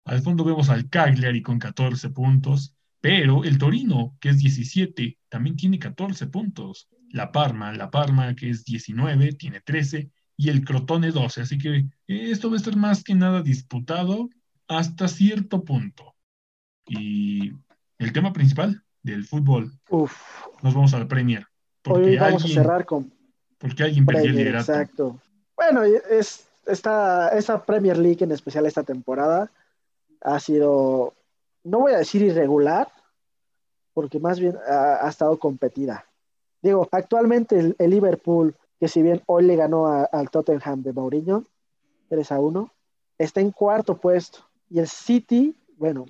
[0.06, 5.56] Al fondo vemos al Cagliari con 14 puntos, pero el Torino, que es 17, también
[5.56, 6.88] tiene 14 puntos.
[7.10, 11.42] La Parma, la Parma, que es 19, tiene 13, y el Crotone 12.
[11.42, 14.28] Así que esto va a estar más que nada disputado
[14.68, 16.14] hasta cierto punto.
[16.86, 17.52] Y
[17.98, 19.72] el tema principal del fútbol.
[19.88, 20.16] Uf.
[20.62, 21.46] Nos vamos a la Premier.
[21.82, 23.12] Porque Hoy vamos a cerrar con.
[23.58, 24.72] Porque alguien perdió el liderato.
[24.72, 25.20] Exacto.
[25.56, 29.50] Bueno, es esta, esta Premier League, en especial esta temporada,
[30.20, 31.14] ha sido,
[31.66, 32.88] no voy a decir irregular,
[33.92, 36.06] porque más bien ha, estado competida.
[36.62, 41.44] Digo, actualmente el, Liverpool, que si bien hoy le ganó al Tottenham de Mourinho,
[42.08, 42.72] 3 a 1,
[43.18, 44.40] está en cuarto puesto.
[44.68, 46.06] Y el City, bueno,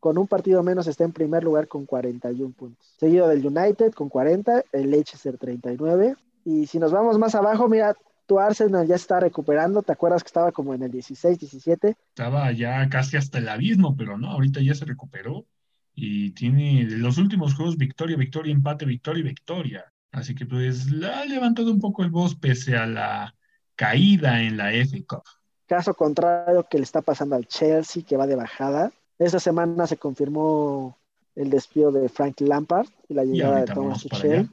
[0.00, 2.94] con un partido menos está en primer lugar con 41 puntos.
[2.98, 6.16] Seguido del United con 40, el Leicester 39.
[6.44, 10.28] Y si nos vamos más abajo, mira, tu Arsenal ya está recuperando, ¿te acuerdas que
[10.28, 11.96] estaba como en el 16, 17?
[12.08, 15.46] Estaba ya casi hasta el abismo, pero no, ahorita ya se recuperó
[15.94, 19.84] y tiene los últimos juegos victoria, victoria, empate, victoria y victoria.
[20.10, 23.34] Así que pues la ha levantado un poco el voz pese a la
[23.76, 25.22] caída en la FA Cup.
[25.66, 28.92] Caso contrario que le está pasando al Chelsea, que va de bajada.
[29.18, 30.98] Esta semana se confirmó
[31.34, 34.48] el despido de Frank Lampard y la llegada de Thomas Tuchel.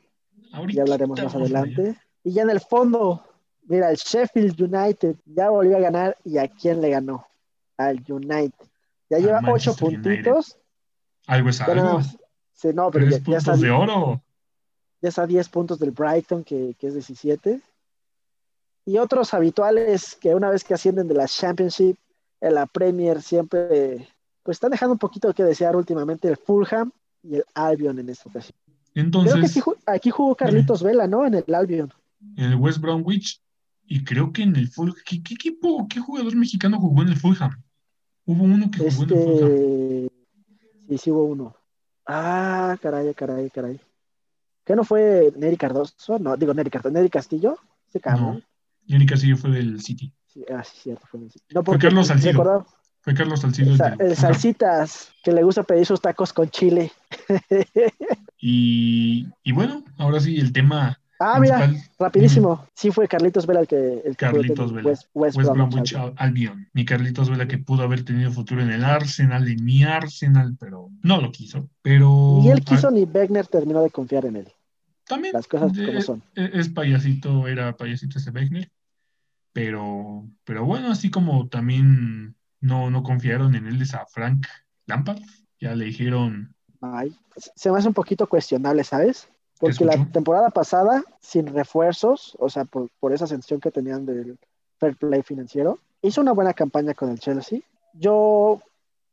[0.69, 1.95] Ya hablaremos más adelante.
[2.23, 3.23] Y ya en el fondo,
[3.63, 7.25] Mira, el Sheffield United ya volvió a ganar y a quién le ganó?
[7.77, 8.65] Al United.
[9.09, 10.57] Ya lleva ocho puntitos.
[11.27, 12.01] Algo es algo.
[12.53, 14.21] sí, no, pero ya, está, de oro.
[15.01, 17.61] Ya está a 10 puntos del Brighton, que, que es 17.
[18.85, 21.97] Y otros habituales que una vez que ascienden de la Championship
[22.39, 24.07] en la Premier siempre,
[24.43, 26.91] pues están dejando un poquito que desear últimamente el Fulham
[27.21, 28.57] y el Albion en esta ocasión.
[28.95, 31.25] Entonces, creo que aquí, jugó Carlitos Vela, ¿no?
[31.25, 31.93] En el Albion.
[32.35, 33.41] En el West Bromwich
[33.91, 34.95] y creo que en el Fulham.
[35.05, 37.61] ¿Qué, equipo, qué jugador mexicano jugó en el Fulham?
[38.25, 40.09] Hubo uno que jugó en el este, Fulham.
[40.87, 41.57] Sí, sí hubo uno.
[42.07, 43.81] Ah, caray, caray, caray.
[44.63, 46.19] ¿Qué no fue Neri Cardoso?
[46.19, 47.57] No, digo Neri Cardoso, Neri Castillo.
[47.89, 48.41] Ese No,
[48.87, 50.13] Neri Castillo fue del City.
[50.25, 51.53] Sí, ah, sí, cierto, fue del City.
[51.53, 52.65] No, fue Carlos Salcido.
[53.01, 53.75] Fue Carlos Salcido.
[53.99, 56.93] El, Salsitas, que le gusta pedir sus tacos con chile.
[58.39, 62.67] y, y bueno, ahora sí, el tema Ah, mira, rapidísimo.
[62.73, 64.01] Sí fue Carlitos Vela el que...
[64.03, 64.89] El Carlitos Vela.
[65.13, 66.67] West, Bromwich Albion.
[66.73, 70.89] Mi Carlitos Vela que pudo haber tenido futuro en el Arsenal, en mi Arsenal, pero
[71.03, 71.69] no lo quiso.
[71.83, 72.39] Pero...
[72.41, 74.51] Ni él quiso ni Wegner terminó de confiar en él.
[75.07, 75.33] También.
[75.33, 76.23] Las cosas como son.
[76.35, 78.71] E, es, payasito, era payasito ese Wegner.
[79.53, 84.47] Pero, pero bueno, así como también no, no confiaron en él es a Frank
[84.87, 85.21] Lampard.
[85.59, 86.55] Ya le dijeron...
[86.81, 87.15] Ay,
[87.55, 89.29] se me hace un poquito cuestionable, ¿sabes?
[89.61, 94.39] Porque la temporada pasada, sin refuerzos, o sea, por, esa sensación que tenían del
[94.79, 97.59] fair play financiero, hizo una buena campaña con el Chelsea.
[97.93, 98.59] Yo,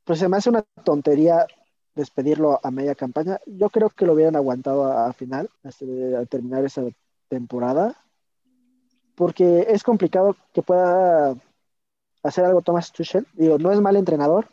[0.05, 1.47] pues se me hace una tontería
[1.95, 3.39] despedirlo a media campaña.
[3.45, 6.83] Yo creo que lo hubieran aguantado a, final, hasta de, terminar esa
[7.29, 7.95] temporada,
[9.17, 11.37] porque es complicado que pueda
[12.23, 13.27] hacer algo Thomas Tuchel.
[13.35, 14.49] Digo, no es mal entrenador,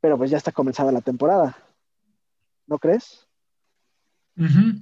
[0.00, 1.58] pero pues ya está comenzada la temporada.
[2.66, 3.23] ¿No crees?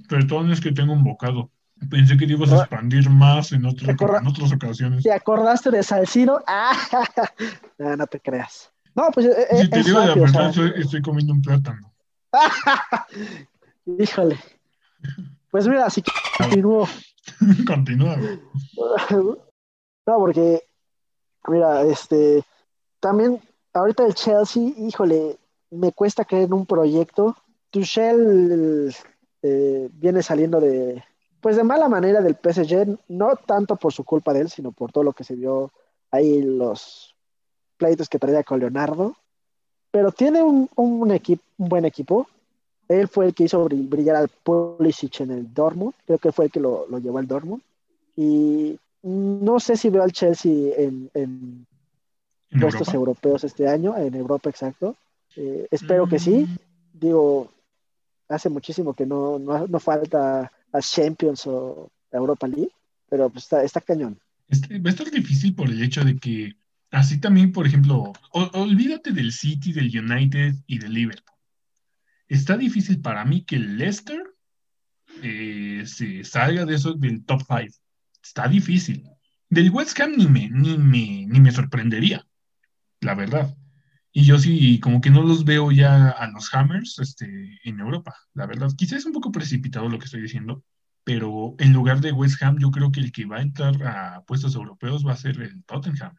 [0.09, 1.51] Perdón, es que tengo un bocado.
[1.89, 5.03] Pensé que te ibas a expandir más en, otras ocasiones.
[5.03, 6.43] ¿Te acordaste de Salcido?
[7.79, 8.71] Ah, no, te creas.
[8.95, 9.25] No, pues.
[9.25, 11.91] Eh, si te digo la verdad, estoy, comiendo un plátano.
[13.99, 14.39] Híjole.
[15.51, 16.87] Pues mira, así que continúo.
[17.67, 18.17] Continúa.
[19.09, 19.37] no,
[20.05, 20.63] porque,
[21.47, 22.43] mira, este.
[22.99, 23.41] También,
[23.73, 25.37] ahorita el Chelsea, híjole,
[25.71, 27.35] me cuesta creer en un proyecto.
[27.71, 28.95] Tuchel
[29.43, 31.03] eh, viene saliendo de,
[31.41, 34.91] pues de mala manera del PSG, no tanto por su culpa de él, sino por
[34.91, 35.71] todo lo que se vio
[36.09, 37.13] ahí los
[37.77, 39.15] pleitos que traía con Leonardo.
[39.91, 42.27] Pero tiene un, un, equipo, un buen equipo.
[42.87, 45.93] Él fue el que hizo brillar al Pulisic en el Dortmund.
[46.05, 47.61] Creo que fue el que lo, lo llevó al Dortmund.
[48.15, 51.67] Y no sé si veo al Chelsea en, en,
[52.59, 54.95] puestos europeos este año, en Europa exacto.
[55.35, 56.45] Eh, espero que sí.
[56.45, 56.57] Mm.
[56.93, 57.49] Digo,
[58.29, 62.71] hace muchísimo que no, no, falta a Champions o Europa League,
[63.09, 64.19] pero pues está, está cañón.
[64.47, 66.55] Este, va a estar difícil por el hecho de que
[66.91, 71.37] así también, por ejemplo, olvídate del City, del United y del Liverpool.
[72.27, 74.23] Está difícil para mí que el Leicester
[75.21, 77.77] eh, se salga de eso del top 5.
[78.23, 79.03] Está difícil.
[79.49, 82.25] Del West Ham ni me, ni me, ni me sorprendería,
[83.01, 83.55] la verdad.
[84.15, 88.15] Y yo sí, como que no los veo ya a los Hammers este, en Europa,
[88.35, 88.69] la verdad.
[88.77, 90.63] Quizás es un poco precipitado lo que estoy diciendo,
[91.03, 94.21] pero en lugar de West Ham, yo creo que el que va a entrar a
[94.21, 96.15] puestos europeos va a ser el Tottenham.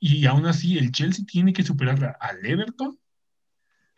[0.00, 2.98] Y aún así, el Chelsea tiene que superar al Everton,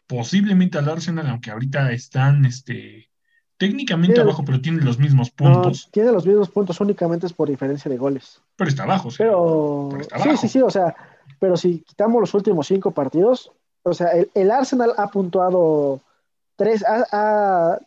[0.07, 3.09] posiblemente al Arsenal, aunque ahorita están este,
[3.57, 5.89] técnicamente abajo, pero tienen los mismos puntos.
[5.91, 8.43] tiene los mismos puntos, únicamente es por diferencia de goles.
[8.57, 9.17] Pero está abajo, sí.
[9.21, 9.89] Pero,
[10.23, 10.95] sí, sí, sí, o sea
[11.39, 13.53] pero si quitamos los últimos cinco partidos,
[13.83, 16.01] o sea, el, Arsenal ha puntuado
[16.57, 16.85] tres,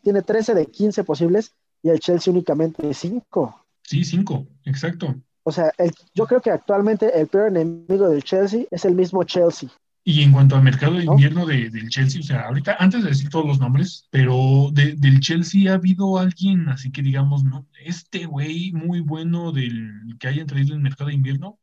[0.03, 3.65] tiene 13 de 15 posibles y el Chelsea únicamente 5.
[3.83, 5.15] Sí, 5, exacto.
[5.43, 5.71] O sea,
[6.13, 9.69] yo creo que actualmente el peor enemigo del Chelsea es el mismo Chelsea.
[10.03, 13.29] Y en cuanto al mercado de invierno del Chelsea, o sea, ahorita, antes de decir
[13.29, 18.71] todos los nombres, pero del Chelsea ha habido alguien, así que digamos, no, este güey
[18.71, 21.59] muy bueno del que hayan traído el mercado de invierno,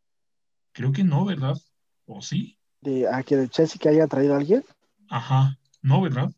[0.73, 1.59] creo que no, ¿verdad?
[2.09, 2.57] ¿O sí?
[2.81, 4.65] De, ¿A que el Chelsea que haya traído a alguien?
[5.11, 6.31] Ajá, no, ¿verdad?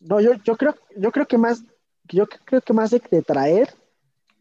[0.00, 1.64] No, yo, yo creo, yo creo que más,
[2.04, 3.74] yo creo que más de, traer,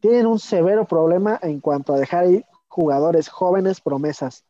[0.02, 4.44] tienen un severo problema en cuanto a dejar ir jugadores jóvenes promesas.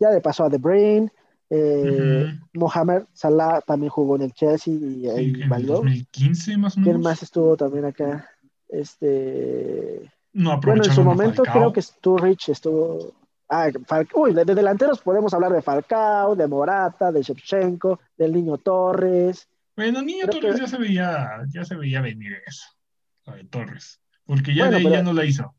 [0.00, 1.12] Ya le pasó a The Brain,
[1.50, 6.92] eh, Mohamed Salah también jugó en el Chelsea y, sí, en 2015 más o menos.
[6.92, 8.28] ¿Quién más estuvo también acá?
[8.68, 10.10] Este.
[10.32, 13.12] No bueno, en su momento creo que Sturridge estuvo.
[13.48, 13.70] Ah,
[14.14, 19.48] Uy, de, delanteros podemos hablar de Falcao, de Morata, de Shevchenko, del Niño Torres.
[19.74, 22.66] Bueno, Niño Torres ya se veía, ya se veía venir eso,
[23.26, 25.54] de Torres, porque ya de ahí ya no la hizo.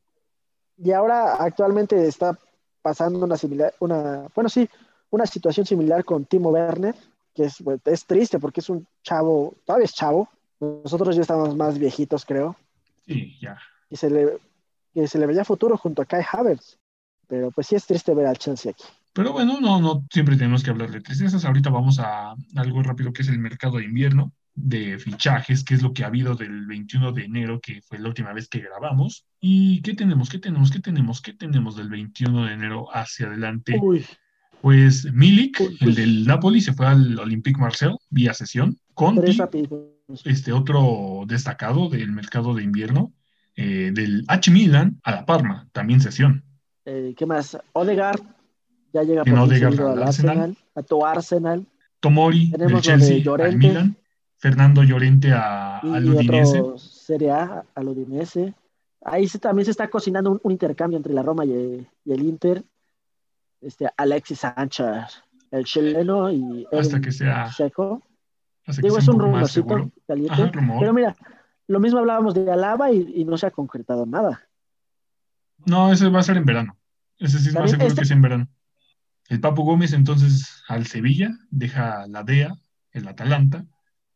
[0.77, 2.37] Y ahora actualmente está
[2.81, 4.69] pasando una similar, una, bueno sí,
[5.09, 6.95] una situación similar con Timo Werner,
[7.33, 10.29] que es, es triste porque es un chavo, todavía es chavo,
[10.59, 12.55] nosotros ya estamos más viejitos creo.
[13.07, 13.57] Sí, ya.
[13.89, 16.77] Y se le, se le veía futuro junto a Kai Havertz.
[17.29, 18.83] Pero pues sí es triste ver al Chelsea aquí.
[19.13, 21.45] Pero bueno, no, no siempre tenemos que hablar de tristezas.
[21.45, 25.81] Ahorita vamos a algo rápido que es el mercado de invierno de fichajes, que es
[25.81, 29.25] lo que ha habido del 21 de enero, que fue la última vez que grabamos.
[29.39, 30.29] ¿Y qué tenemos?
[30.29, 30.71] ¿Qué tenemos?
[30.71, 31.21] ¿Qué tenemos?
[31.21, 33.79] ¿Qué tenemos del 21 de enero hacia adelante?
[34.61, 38.77] Pues Milik, el del Napoli, se fue al Olympique Marcel vía sesión.
[38.93, 39.37] Conti,
[40.25, 43.13] este otro destacado del mercado de invierno,
[43.55, 46.43] eh, del H Milan a la Parma, también sesión.
[46.91, 47.55] Eh, ¿Qué más?
[47.73, 48.19] Odegaard
[48.91, 51.63] ya llega por al Arsenal, a tu Arsenal.
[51.99, 53.95] Tomori del Chelsea al Milan.
[54.37, 56.63] Fernando Llorente a, al Udinese.
[56.77, 58.55] Serie A, al Udinese.
[59.05, 62.63] Ahí también se está cocinando un, intercambio entre la Roma y, el Inter.
[63.61, 65.21] Este, Alexis Sánchez,
[65.51, 68.01] el chileno y hasta que sea Checo.
[68.81, 70.51] Digo, es un rumorcito caliente.
[70.79, 71.15] Pero mira,
[71.67, 74.47] lo mismo hablábamos de Alaba y, no se ha concretado nada.
[75.65, 76.78] No, ese va a ser en verano.
[77.19, 78.49] Ese sí es más seguro que es en verano.
[79.27, 82.55] El Papu Gómez entonces al Sevilla, deja la DEA,
[82.91, 83.65] el Atalanta,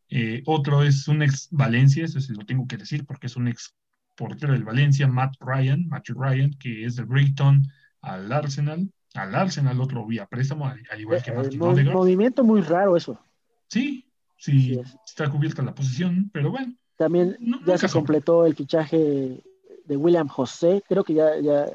[0.10, 3.47] eh, otro es un ex Valencia, eso sí lo tengo que decir porque es un
[3.47, 3.76] ex
[4.16, 7.64] portero del Valencia, Matt Ryan, Matthew Ryan, que es de Brighton
[8.01, 12.95] al Arsenal, al Arsenal otro vía préstamo, al, igual que eh, Martin movimiento muy raro
[12.95, 13.20] eso.
[13.68, 14.06] Sí,
[14.38, 16.76] sí, está cubierta la posición, pero bueno.
[16.95, 19.43] También ya se completó el fichaje
[19.86, 21.66] de William José, creo que ya, ya,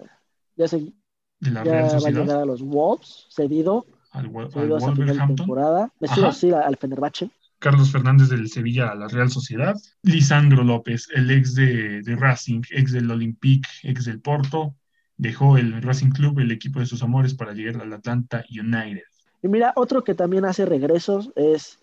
[0.57, 0.93] ya se
[1.41, 5.37] de la Real va a llegar a los Wolves, cedido, al, al Wolverhampton.
[5.37, 5.93] Temporada.
[6.33, 7.31] Sí, al Fenerbahce.
[7.59, 12.93] Carlos Fernández del Sevilla a la Real Sociedad, Lisandro López, el ex de, Racing, ex
[12.93, 14.75] del Olympique, ex del Porto,
[15.17, 19.03] dejó el Racing Club, el equipo de sus amores, para llegar al Atlanta United.
[19.43, 21.81] Y mira, otro que también hace regresos es,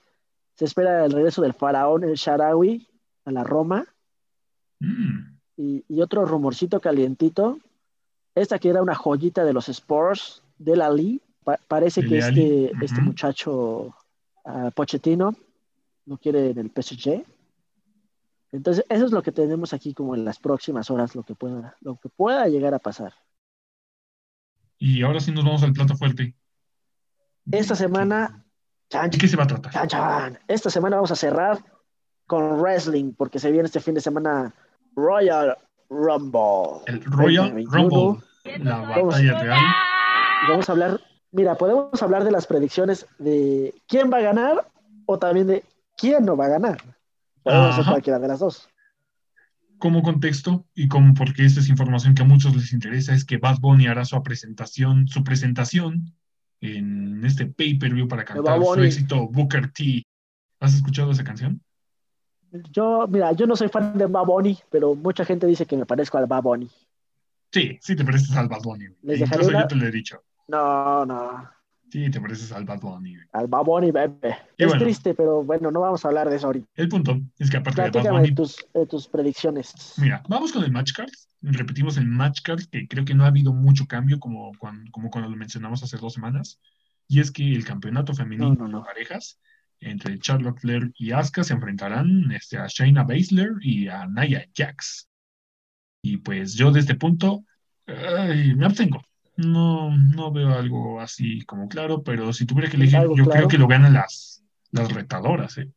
[0.56, 2.88] se espera el regreso del faraón, el Sharawi,
[3.26, 3.86] a la Roma.
[4.80, 5.36] Mm.
[5.58, 7.60] Y, otro rumorcito calientito,
[8.36, 11.22] esta que era una joyita de los Spurs, de la Lee,
[11.68, 13.96] parece que este, este muchacho
[14.44, 15.36] uh, Pochettino
[16.06, 17.24] no quiere en el PSG.
[18.52, 21.76] Entonces, eso es lo que tenemos aquí como en las próximas horas, lo que pueda,
[21.82, 23.14] lo que pueda llegar a pasar.
[24.78, 26.36] Y ahora sí nos vamos al plato fuerte.
[27.52, 28.46] Esta semana.
[28.90, 30.42] ¿De qué se va a tratar?
[30.48, 31.64] Esta semana vamos a cerrar
[32.28, 34.54] con wrestling, porque se viene este fin de semana
[34.96, 35.58] Royal
[35.90, 36.82] Rumble.
[36.88, 38.22] El Royal Rumble,
[38.60, 39.64] la batalla real.
[40.50, 44.68] Vamos a hablar, mira, podemos hablar de las predicciones de quién va a ganar
[45.06, 45.64] o también de
[45.98, 46.78] quién no va a ganar.
[47.44, 48.70] Podemos hacer cualquiera de las dos.
[49.78, 53.38] Como contexto y como porque esta es información que a muchos les interesa, es que
[53.38, 56.16] Bad Bunny hará su presentación, su presentación
[56.62, 60.04] en este pay-per-view para cantar su éxito Booker T.
[60.60, 61.62] ¿Has escuchado esa canción?
[62.72, 65.86] Yo, mira, yo no soy fan de Bad Bunny, pero mucha gente dice que me
[65.86, 66.70] parezco al Bad Bunny.
[67.52, 68.86] Sí, sí te pareces al Bad Bunny.
[69.04, 70.22] Incluso yo te lo he dicho.
[70.48, 71.50] No, no.
[71.90, 73.16] Sí, te pareces al Bad Bunny.
[73.32, 74.38] Al Bad Bunny, bebé.
[74.58, 76.68] Es triste, pero bueno, no vamos a hablar de eso ahorita.
[76.76, 78.36] El punto es que aparte de Bad Bunny...
[78.36, 79.94] Tus, tus predicciones.
[79.98, 81.12] Mira, vamos con el match card.
[81.42, 85.10] Repetimos el match card, que creo que no ha habido mucho cambio como cuando, como
[85.10, 86.60] cuando lo mencionamos hace dos semanas.
[87.08, 89.40] Y es que el campeonato femenino de parejas
[89.86, 95.10] entre Charlotte Flair y Asuka se enfrentarán este, a Shayna Baszler y a Nia Jax.
[96.02, 97.44] Y pues yo de este punto
[97.88, 99.02] me abstengo
[99.38, 103.58] no, no veo algo así como claro, pero si tuviera que elegir, yo creo que
[103.58, 105.72] lo ganan las, las retadoras, ¿eh?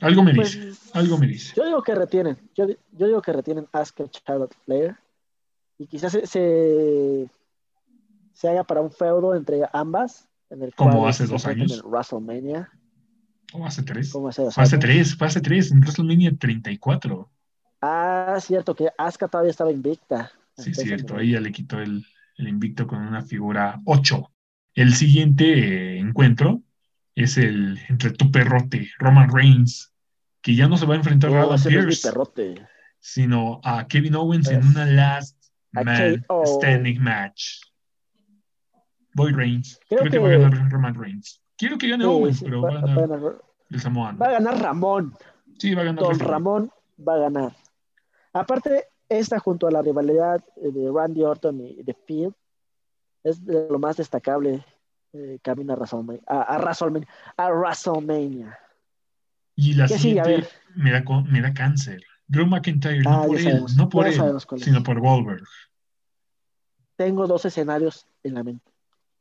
[0.00, 1.54] Algo me pues, dice, algo me dice.
[1.56, 4.96] Yo digo que retienen, yo, digo que retienen Asuka Charlotte Flair
[5.78, 7.28] y quizás se, se,
[8.48, 10.28] haga para un feudo entre ambas.
[10.50, 11.72] En el como hace dos años.
[11.72, 12.70] En WrestleMania.
[13.54, 14.10] ¿O hace tres?
[14.10, 17.30] Como hace dos Hace tres, fue hace tres, en WrestleMania 34.
[17.80, 20.32] Ah, cierto, que Asuka todavía estaba invicta.
[20.56, 22.04] Sí, cierto, ahí ya le quitó el,
[22.36, 24.32] el invicto con una figura 8.
[24.74, 26.62] El siguiente eh, encuentro
[27.14, 29.92] es el entre tu perrote, Roman Reigns,
[30.42, 32.10] que ya no se va a enfrentar a Adam Pierce,
[32.98, 35.40] sino a Kevin Owens en una last
[35.70, 37.60] man standing match.
[39.14, 39.78] Boy Reigns.
[39.88, 40.18] Creo, que...
[40.18, 41.40] va a ganar Roman Reigns.
[41.56, 44.18] Quiero que gane Owens, pero va, a ganar el Samoan.
[44.20, 45.14] Va a ganar Ramón.
[45.58, 47.56] Sí, va a ganar Don Ramón va a ganar.
[48.32, 52.34] Aparte, esta junto a la rivalidad eh, de Randy Orton y de Field
[53.22, 54.64] es lo más destacable
[55.12, 58.58] eh, camino a WrestleMania, a, WrestleMania,
[59.54, 62.02] Y la siguiente me, da, cáncer.
[62.26, 64.14] Drew McIntyre, no ah, por él, no por él,
[64.58, 65.44] sino por Goldberg.
[66.96, 68.70] Tengo dos escenarios en la mente.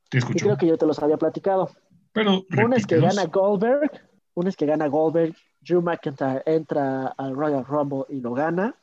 [0.10, 0.38] Te escucho.
[0.38, 1.72] Y creo que yo te los había platicado.
[2.14, 3.92] Pero uno es que gana Goldberg,
[4.36, 8.76] uno es que gana Goldberg, Drew McIntyre entra al Royal Rumble y lo gana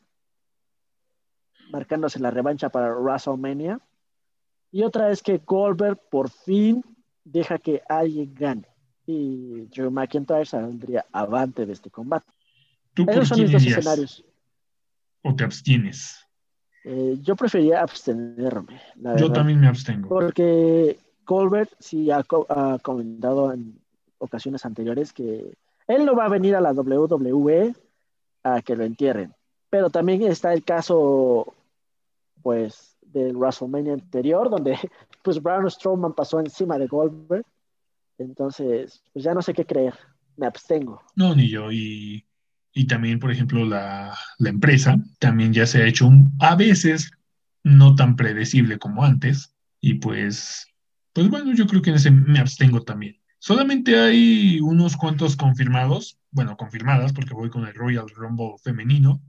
[1.70, 3.81] marcándose la revancha para WrestleMania.
[4.72, 6.85] Y otra es que Goldberg por fin
[7.24, 8.68] deja que alguien gane.
[9.07, 12.26] Y Drew McIntyre saldría avante de este combate.
[12.95, 14.24] ¿Tú Esos son mis dos escenarios.
[15.22, 16.26] ¿O te abstienes?
[16.85, 19.35] Eh, yo preferiría abstenerme, la Yo verdad.
[19.35, 20.09] también me abstengo.
[20.09, 20.99] Porque
[21.31, 23.78] Colbert sí ha, ha comentado en
[24.18, 25.57] ocasiones anteriores que
[25.87, 27.72] él no va a venir a la WWE
[28.43, 29.33] a que lo entierren.
[29.70, 31.55] Pero también está el caso,
[32.43, 34.76] pues, del WrestleMania anterior, donde
[35.22, 37.47] pues Braun Strowman pasó encima de Goldberg.
[38.18, 39.95] Entonces, pues ya no sé qué creer.
[40.37, 41.01] Me abstengo.
[41.14, 41.70] No, ni yo.
[41.70, 42.26] Y,
[42.72, 46.11] y también, por ejemplo, la, la empresa también ya se ha hecho
[46.41, 47.12] a veces
[47.62, 49.55] no tan predecible como antes.
[49.81, 50.70] Y pues,
[51.21, 53.18] pues bueno, yo creo que en ese me abstengo también.
[53.39, 59.21] Solamente hay unos cuantos confirmados, bueno, confirmadas, porque voy con el Royal Rumble femenino,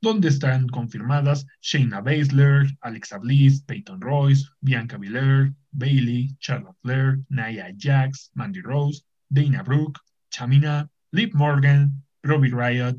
[0.00, 7.74] donde están confirmadas Shayna Baszler, Alexa Bliss, Peyton Royce, Bianca Belair, Bailey, Charlotte Flair, Nia
[7.76, 9.98] Jax, Mandy Rose, Dana Brooke,
[10.30, 12.98] Chamina, Liv Morgan, Robbie Riot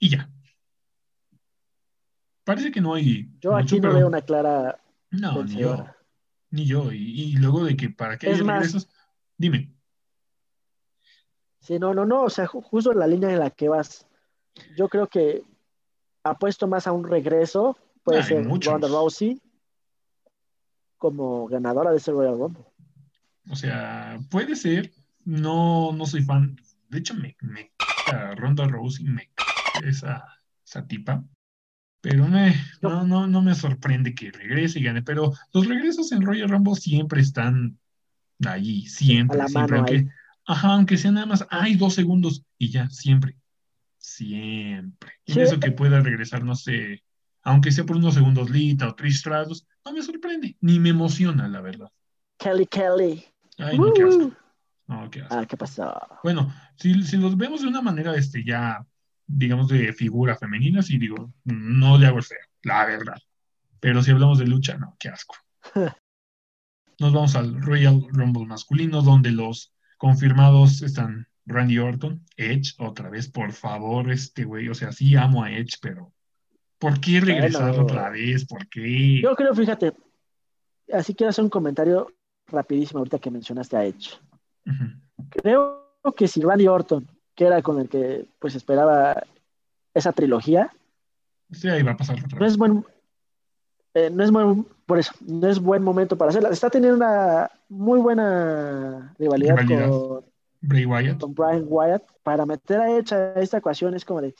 [0.00, 0.28] y ya.
[2.42, 4.80] Parece que no hay Yo mucho, aquí no pero- veo una clara
[5.12, 5.86] No, ni yo.
[6.50, 6.92] Ni yo.
[6.92, 8.88] Y, y luego de que para que Es haya más- regresos,
[9.36, 9.72] dime.
[11.60, 14.06] Sí, no, no, no, o sea, ju- justo en la línea en la que vas,
[14.76, 15.42] yo creo que
[16.22, 18.72] apuesto más a un regreso, puede ser muchos.
[18.72, 19.40] Ronda Rousey
[20.96, 22.64] como ganadora de ese Royal Rumble.
[23.50, 24.92] O sea, puede ser.
[25.24, 26.56] No, no soy fan.
[26.88, 27.72] De hecho, me, me
[28.36, 29.28] Ronda Rousey, me
[29.72, 30.24] esa,
[30.64, 31.24] esa tipa.
[32.00, 35.02] Pero me, no, no, no me sorprende que regrese y gane.
[35.02, 37.78] Pero los regresos en Royal Rumble siempre están
[38.44, 39.78] allí, siempre, la siempre.
[39.78, 40.08] mano Aunque,
[40.46, 43.36] ajá, aunque sea nada más, hay dos segundos y ya, siempre.
[43.98, 45.14] Siempre.
[45.24, 45.40] Y Sí.
[45.40, 47.02] eso que pueda regresar, no sé,
[47.42, 51.48] aunque sea por unos segundos Lita o Trish Stratus, no me sorprende, ni me emociona,
[51.48, 51.88] la verdad.
[52.38, 53.24] Kelly Kelly.
[53.58, 54.32] Ay, no, qué asco.
[54.86, 55.34] No, qué asco.
[55.34, 55.92] Ah, ¿qué pasó?
[56.22, 58.84] Bueno, si, si los vemos de una manera, este, ya,
[59.26, 63.18] digamos, de figura femenina, sí digo, no le hago el feo, la verdad.
[63.80, 65.36] Pero si hablamos de lucha, no, qué asco.
[66.98, 73.28] Nos vamos al Royal Rumble masculino, donde los confirmados están Randy Orton, Edge, otra vez,
[73.28, 76.12] por favor, este güey, o sea, sí amo a Edge, pero
[76.78, 77.84] ¿por qué regresar Bueno.
[77.84, 78.46] otra vez?
[78.46, 79.20] ¿Por qué?
[79.20, 79.92] Yo creo, fíjate,
[80.92, 82.08] así quiero hacer un comentario
[82.46, 84.18] rapidísimo ahorita que mencionaste a Edge.
[85.30, 87.06] Creo que si Randy Orton,
[87.36, 89.22] que era con el que pues esperaba
[89.94, 90.72] esa trilogía,
[91.52, 92.84] Sí, ahí va a pasar no es buen
[93.96, 96.50] eh, no es buen, por eso, no es buen momento para hacerla.
[96.50, 99.88] Está teniendo una muy buena rivalidad, Rivalidad.
[99.88, 100.24] Con,
[100.60, 102.02] Bray Wyatt, con Brian Wyatt.
[102.22, 104.34] Para meter a Edge a esta ecuación es como de,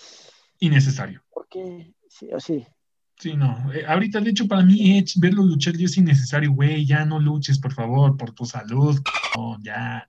[0.59, 1.23] innecesario.
[1.33, 1.95] ¿por qué?
[2.07, 2.67] Sí, o sí.
[3.19, 3.73] Sí, no.
[3.73, 6.85] eh, ahorita, de hecho, para mí, Edge, verlo luchar es innecesario, güey.
[6.85, 9.01] Ya no luches, por favor, por tu salud.
[9.35, 10.07] No, ya.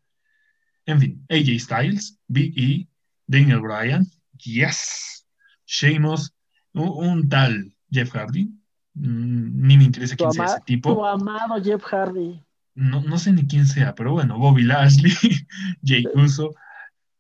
[0.88, 2.88] En fin, AJ Styles, Big E,
[3.28, 4.06] Daniel Bryan,
[4.38, 5.26] yes.
[5.66, 6.34] Sheamus,
[6.74, 8.50] un, un tal Jeff Hardy.
[8.94, 10.96] mm, ni me interesa quién sea ese tipo.
[10.96, 12.42] tu amado Jeff Hardy.
[12.74, 15.12] No, no sé ni quién sea, pero bueno, Bobby Lashley,
[15.84, 16.54] Jay Uso,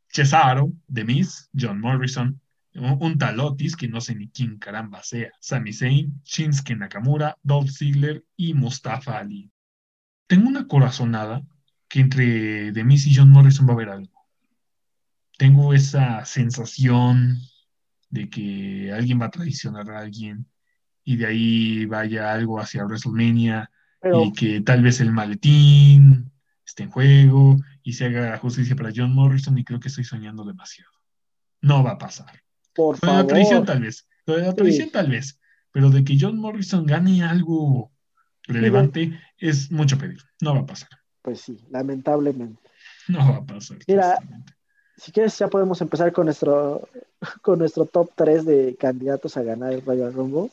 [0.07, 2.39] Cesaro, The Miz, John Morrison,
[2.75, 7.35] un, un tal Otis que no sé ni quién caramba sea, Sami Zayn, Shinsuke Nakamura,
[7.43, 9.51] Dolph Ziggler y Mustafa Ali.
[10.27, 11.41] Tengo una corazonada
[11.87, 14.27] que entre The Miz y John Morrison va a haber algo.
[15.37, 17.39] Tengo esa sensación
[18.09, 20.47] de que alguien va a traicionar a alguien
[21.03, 23.69] y de ahí vaya algo hacia WrestleMania
[24.01, 26.31] Pero y que tal vez el maletín
[26.65, 30.43] esté en juego y se haga justicia para John Morrison y creo que estoy soñando
[30.43, 30.91] demasiado.
[31.61, 32.41] No va a pasar.
[32.73, 34.93] por Lo de la traición favor, tal vez, lo de la traición Sí.
[34.93, 35.39] tal vez,
[35.71, 37.91] pero de que John Morrison gane algo
[38.43, 40.21] relevante es mucho pedir.
[40.41, 40.89] No va a pasar.
[41.27, 42.57] Pues sí, lamentablemente.
[43.09, 43.79] No va a pasar.
[43.85, 44.17] Mira.
[44.95, 46.87] Si quieres, ya podemos empezar con nuestro,
[47.41, 50.49] con nuestro top 3 de candidatos a ganar el Royal Rumble.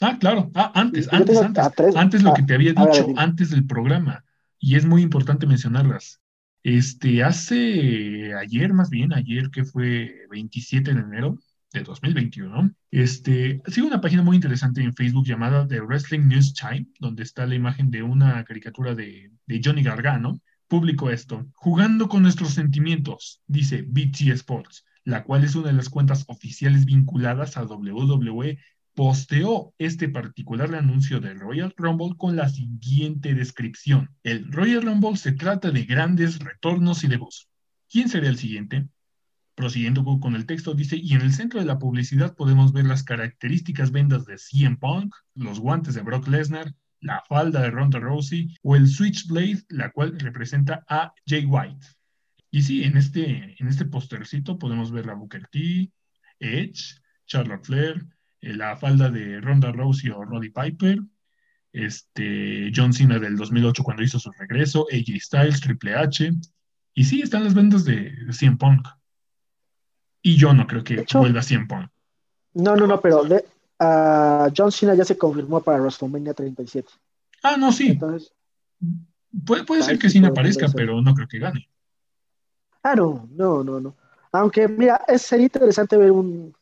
[0.00, 0.50] Ah, claro.
[0.56, 1.64] Ah, antes, Yo antes, antes.
[1.76, 1.94] tres.
[1.94, 4.24] Antes lo Ah, que te había a ver, dicho antes del programa.
[4.58, 6.20] Y es muy importante mencionarlas.
[6.64, 11.38] Este, hace ayer, más bien, ayer que fue 27 de enero
[11.72, 16.86] de 2021, este, sigo una página muy interesante en Facebook llamada The Wrestling News Time,
[17.00, 20.40] donde está la imagen de una caricatura de, de Johnny Gargano.
[20.68, 25.88] Publicó esto, jugando con nuestros sentimientos, dice BT Sports, la cual es una de las
[25.88, 28.58] cuentas oficiales vinculadas a WWE
[28.94, 34.10] posteó este particular anuncio del Royal Rumble con la siguiente descripción.
[34.22, 37.48] El Royal Rumble se trata de grandes retornos y debuts.
[37.90, 38.88] ¿Quién sería el siguiente?
[39.54, 43.02] Prosiguiendo con- el texto, dice, y en el centro de la publicidad podemos ver las
[43.04, 48.54] características vendas de CM Punk, los guantes de Brock Lesnar, la falda de Ronda Rousey
[48.62, 51.86] o el Switchblade, la cual representa a Jay White.
[52.50, 55.90] Y sí, en este, en este postercito podemos ver la Booker T,
[56.38, 56.96] Edge,
[57.26, 58.06] Charlotte Flair,
[58.40, 61.00] eh, la falda de Ronda Rousey o Roddy Piper,
[61.72, 66.30] este, John Cena del 2008 cuando hizo su regreso, AJ Styles, Triple H,
[66.94, 68.86] y sí, están las ventas de, de CM Punk.
[70.22, 71.90] Y yo no creo que vuelva a CM Punk.
[72.54, 73.44] No, no, no, pero de,
[74.56, 76.88] John Cena ya se confirmó para WrestleMania 37.
[77.42, 77.88] Ah, no, sí.
[77.88, 78.32] Entonces,
[79.44, 81.68] puede, puede ser que Cena aparezca, pero no creo que gane.
[82.82, 83.96] Ah, no, no, no, no.
[84.32, 86.54] Aunque, mira, es, sería interesante ver un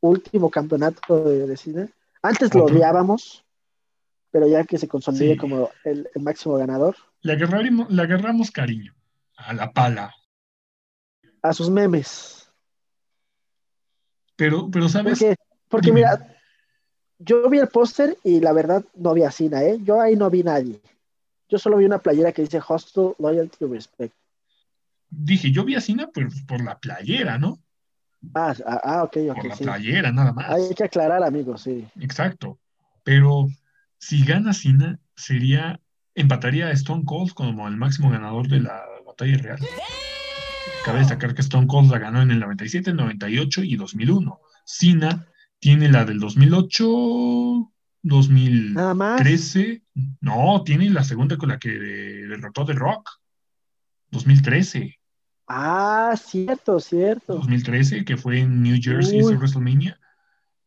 [0.00, 1.88] último campeonato de, de Cena.
[2.22, 3.44] Antes lo odiábamos,
[4.30, 6.96] pero ya que se consolide como el, máximo ganador.
[7.22, 8.94] Le, le agarramos cariño
[9.36, 10.14] a la pala.
[11.42, 12.37] A sus memes.
[14.38, 15.18] Pero, pero ¿sabes?
[15.18, 15.36] Porque,
[15.68, 16.32] porque mira,
[17.18, 19.78] yo vi el póster y la verdad no vi a Cena, ¿eh?
[19.82, 20.80] Yo ahí no vi nadie.
[21.48, 24.14] Yo solo vi una playera que dice Hostel, Loyalty, Respect.
[25.10, 27.58] Dije, yo vi a Cena por, por la playera, ¿no?
[28.32, 29.36] Ah, ah, ah ok, ok.
[29.36, 30.48] Por la playera, nada más.
[30.50, 31.88] Hay que aclarar, amigos, sí.
[31.98, 32.60] Exacto.
[33.02, 33.48] Pero
[33.98, 35.80] si gana Cena, sería,
[36.14, 39.58] empataría a Stone Cold como el máximo ganador de la batalla real.
[40.88, 44.40] Cabe destacar que Stone Cold la ganó en el 97, 98 y 2001.
[44.64, 45.26] Cena
[45.58, 47.72] tiene la del 2008,
[48.04, 49.82] 2013.
[50.22, 53.06] No, tiene la segunda con la que derrotó The Rock.
[54.12, 54.98] 2013.
[55.46, 57.34] Ah, cierto, cierto.
[57.34, 60.00] 2013, que fue en New Jersey, en WrestleMania.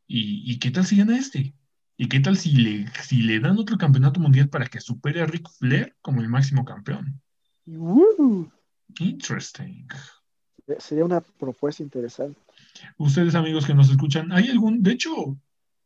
[0.05, 1.55] ¿Y, ¿Y qué tal si gana este?
[1.97, 5.25] ¿Y qué tal si le, si le dan otro campeonato mundial para que supere a
[5.25, 7.19] Ric Flair como el máximo campeón?
[7.65, 8.45] Uh.
[8.99, 9.87] Interesting.
[10.79, 12.39] Sería una propuesta interesante.
[12.97, 14.83] Ustedes, amigos que nos escuchan, ¿hay algún?
[14.83, 15.37] De hecho,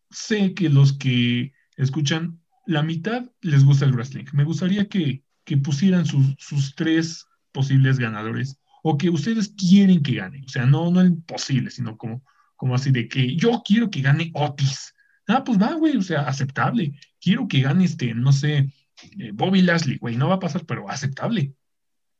[0.09, 4.25] sé que los que escuchan, la mitad les gusta el wrestling.
[4.33, 5.23] Me gustaría que,
[5.63, 10.43] pusieran sus, sus, tres posibles ganadores o que ustedes quieren que gane.
[10.45, 12.23] O sea, no, no es imposible, sino como,
[12.55, 14.93] como así de que yo quiero que gane Otis.
[15.27, 16.93] Ah, pues va, güey, o sea, aceptable.
[17.19, 18.71] Quiero que gane este, no sé,
[19.19, 21.53] eh, Bobby Lashley, güey, no va a pasar, pero aceptable.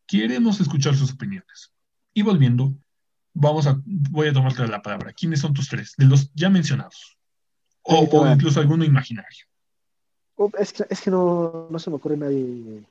[0.08, 1.72] Queremos escuchar sus opiniones.
[2.14, 2.74] Y volviendo,
[3.34, 5.14] vamos a, voy a tomarte la palabra.
[5.14, 5.94] ¿Quiénes son tus tres?
[5.98, 7.18] De los ya mencionados.
[7.84, 9.46] O, incluso alguno imaginario.
[10.58, 12.84] Es que, es que no, no, se me ocurre nadie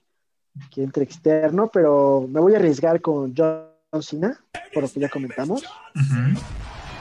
[0.71, 3.67] que entre externo, pero me voy a arriesgar con John
[4.01, 4.41] Cena,
[4.73, 5.65] por lo que ya comentamos.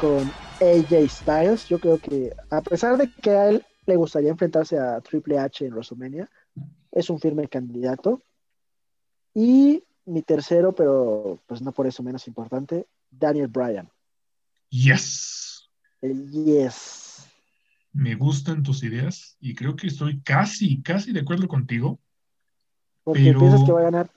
[0.01, 1.67] Con AJ Styles.
[1.67, 5.65] Yo creo que, a pesar de que a él le gustaría enfrentarse a Triple H
[5.65, 6.29] en WrestleMania,
[6.91, 8.23] es un firme candidato.
[9.35, 13.89] Y mi tercero, pero pues no por eso menos importante, Daniel Bryan.
[14.69, 15.69] Yes.
[16.01, 17.27] El yes.
[17.91, 21.99] Me gustan tus ideas y creo que estoy casi, casi de acuerdo contigo.
[23.03, 24.11] Porque pero piensas que va a ganar.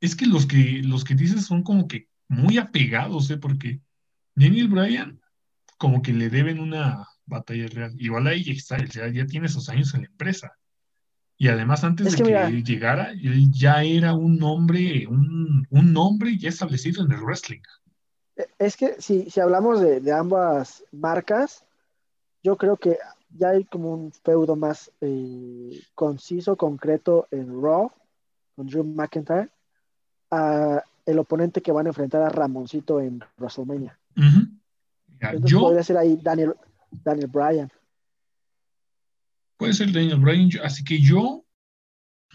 [0.00, 3.36] Es que los que los que dices son como que muy apegados, ¿eh?
[3.36, 3.80] Porque
[4.34, 5.20] Daniel Bryan
[5.78, 7.94] como que le deben una batalla real.
[7.98, 10.52] Igual ahí está, ya, ya tiene esos años en la empresa.
[11.38, 16.48] Y además, antes de que, llegara, él ya era un nombre, un, un, nombre ya
[16.48, 17.60] establecido en el wrestling.
[18.36, 21.64] E, es que si, si hablamos de, de, ambas marcas,
[22.42, 22.96] yo creo que
[23.36, 27.90] ya hay como un feudo más eh, conciso, concreto en Raw,
[28.54, 29.50] con Drew McIntyre,
[30.30, 33.96] a el oponente que van a enfrentar a Ramoncito en WrestleMania.
[35.20, 36.54] Entonces yo, podría ser ahí Daniel,
[36.90, 37.70] Daniel Bryan.
[39.56, 41.46] Puede ser Daniel Bryan, así que yo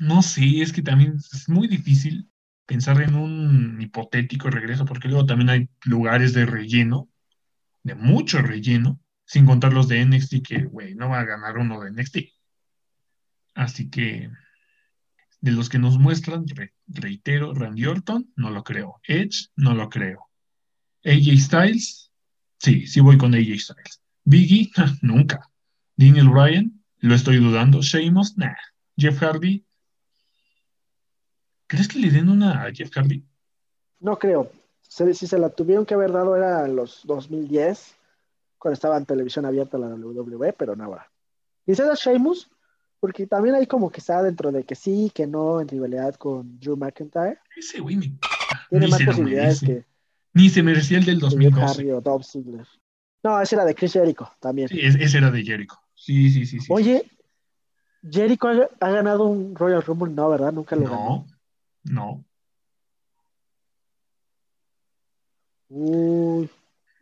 [0.01, 2.29] no sé, es que también es muy difícil
[2.65, 7.09] pensar en un hipotético regreso, porque luego también hay lugares de relleno,
[7.83, 11.79] de mucho relleno, sin contar los de NXT, que, güey, no va a ganar uno
[11.81, 12.17] de NXT.
[13.53, 14.29] Así que,
[15.39, 16.45] de los que nos muestran,
[16.87, 18.99] reitero, Randy Orton, no lo creo.
[19.07, 20.29] Edge, no lo creo.
[21.03, 22.11] AJ Styles,
[22.57, 24.01] sí, sí voy con AJ Styles.
[24.23, 25.47] Biggie, nunca.
[25.95, 27.81] Daniel Bryan, lo estoy dudando.
[27.81, 28.55] Sheamus, nah.
[28.97, 29.65] Jeff Hardy.
[31.67, 33.23] ¿Crees que le den una a Jeff Hardy?
[33.99, 34.51] No creo.
[34.81, 37.95] Si se la tuvieron que haber dado era en los 2010,
[38.57, 41.09] cuando estaba en televisión abierta la WWE, pero no ahora.
[41.65, 42.49] Quizás a Sheamus,
[42.99, 46.59] porque también hay como que está dentro de que sí, que no, en rivalidad con
[46.59, 47.39] Drew McIntyre.
[47.55, 48.11] Ese güey me...
[48.69, 49.85] Tiene más posibilidades que.
[50.33, 51.65] Ni se merecía el del 2012.
[51.65, 52.01] Hardy o
[53.23, 54.67] No, ese era de Chris Jericho también.
[54.67, 55.80] Sí, ese era de Jericho.
[56.01, 56.59] Sí, sí, sí.
[56.59, 57.05] sí Oye,
[58.01, 60.11] ¿Jericho ha, ganado un Royal Rumble?
[60.11, 60.51] No, ¿verdad?
[60.51, 61.27] Nunca lo No,
[61.83, 62.25] no.
[65.69, 66.49] Uy,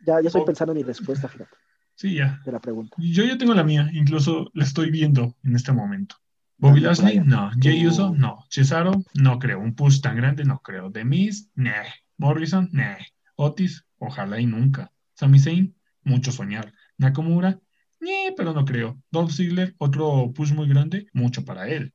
[0.06, 0.44] ya, ya estoy oh.
[0.44, 1.56] pensando en mi respuesta, fíjate.
[1.94, 2.42] Sí, ya.
[2.44, 2.94] De la pregunta.
[2.98, 6.16] Yo ya tengo la mía, incluso la estoy viendo en este momento.
[6.58, 7.50] Bobby Lashley, no.
[7.58, 7.86] Jay.
[7.86, 8.44] Uso, no.
[8.50, 9.60] Cesaro, no creo.
[9.60, 10.92] Un push tan grande, no creo.
[10.92, 11.84] The Miz, nah.
[12.18, 12.98] Morrison, nah.
[13.36, 14.92] Otis, ojalá y nunca.
[15.14, 16.74] Sami Zayn, mucho soñar.
[16.98, 17.58] Nakamura,
[18.00, 19.00] eh, pero no creo.
[19.10, 21.94] Dolph Ziggler, otro push muy grande, mucho para él.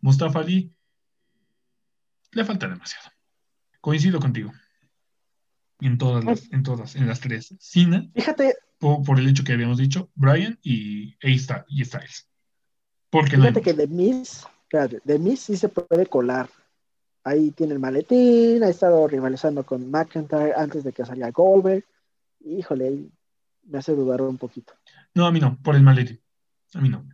[0.00, 0.72] Mustafa Ali,
[2.32, 3.10] le falta demasiado.
[3.80, 4.52] Coincido contigo.
[5.80, 7.54] En todas las, en todas, en las tres.
[7.58, 12.28] Cena, Fíjate, por, por el hecho que habíamos dicho, Brian y, y Styles.
[13.10, 16.48] Porque no fíjate que Miz, espérate, The Miz sí se puede colar.
[17.24, 21.84] Ahí tiene el maletín, ha estado rivalizando con McIntyre antes de que saliera Goldberg.
[22.40, 23.08] Híjole,
[23.64, 24.74] me hace dudar un poquito.
[25.16, 26.20] No, a mí no, por el maletín.
[26.74, 27.08] A mí no.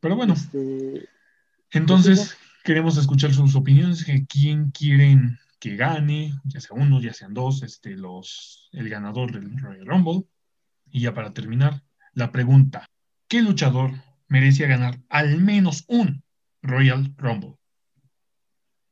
[0.00, 1.08] Pero bueno, Este,
[1.70, 7.32] entonces queremos escuchar sus opiniones, que quién quieren que gane, ya sea uno, ya sean
[7.32, 10.28] dos, este, los, el ganador del Royal Rumble.
[10.90, 12.90] Y ya para terminar, la pregunta,
[13.28, 13.92] ¿qué luchador
[14.28, 16.22] merecía ganar al menos un
[16.60, 17.56] Royal Rumble?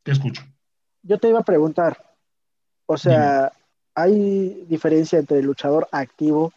[0.02, 0.42] Te escucho.
[1.02, 2.16] yo te iba a preguntar,
[2.86, 3.52] o sea,
[3.96, 6.52] ¿hay diferencia entre el luchador activo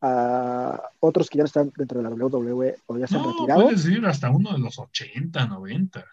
[0.00, 3.32] a otros que ya no están dentro de la WWE o ya se han No,
[3.32, 3.62] retirado?
[3.64, 6.04] puedes decir hasta uno de los 80, 90.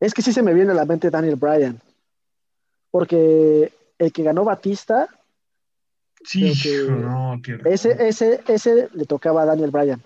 [0.00, 1.80] Es que sí se me viene a la mente Daniel Bryan,
[2.90, 5.08] porque el que ganó Batista,
[6.24, 10.00] Sí, que no, qué ese, ese, ese le tocaba a Daniel Bryan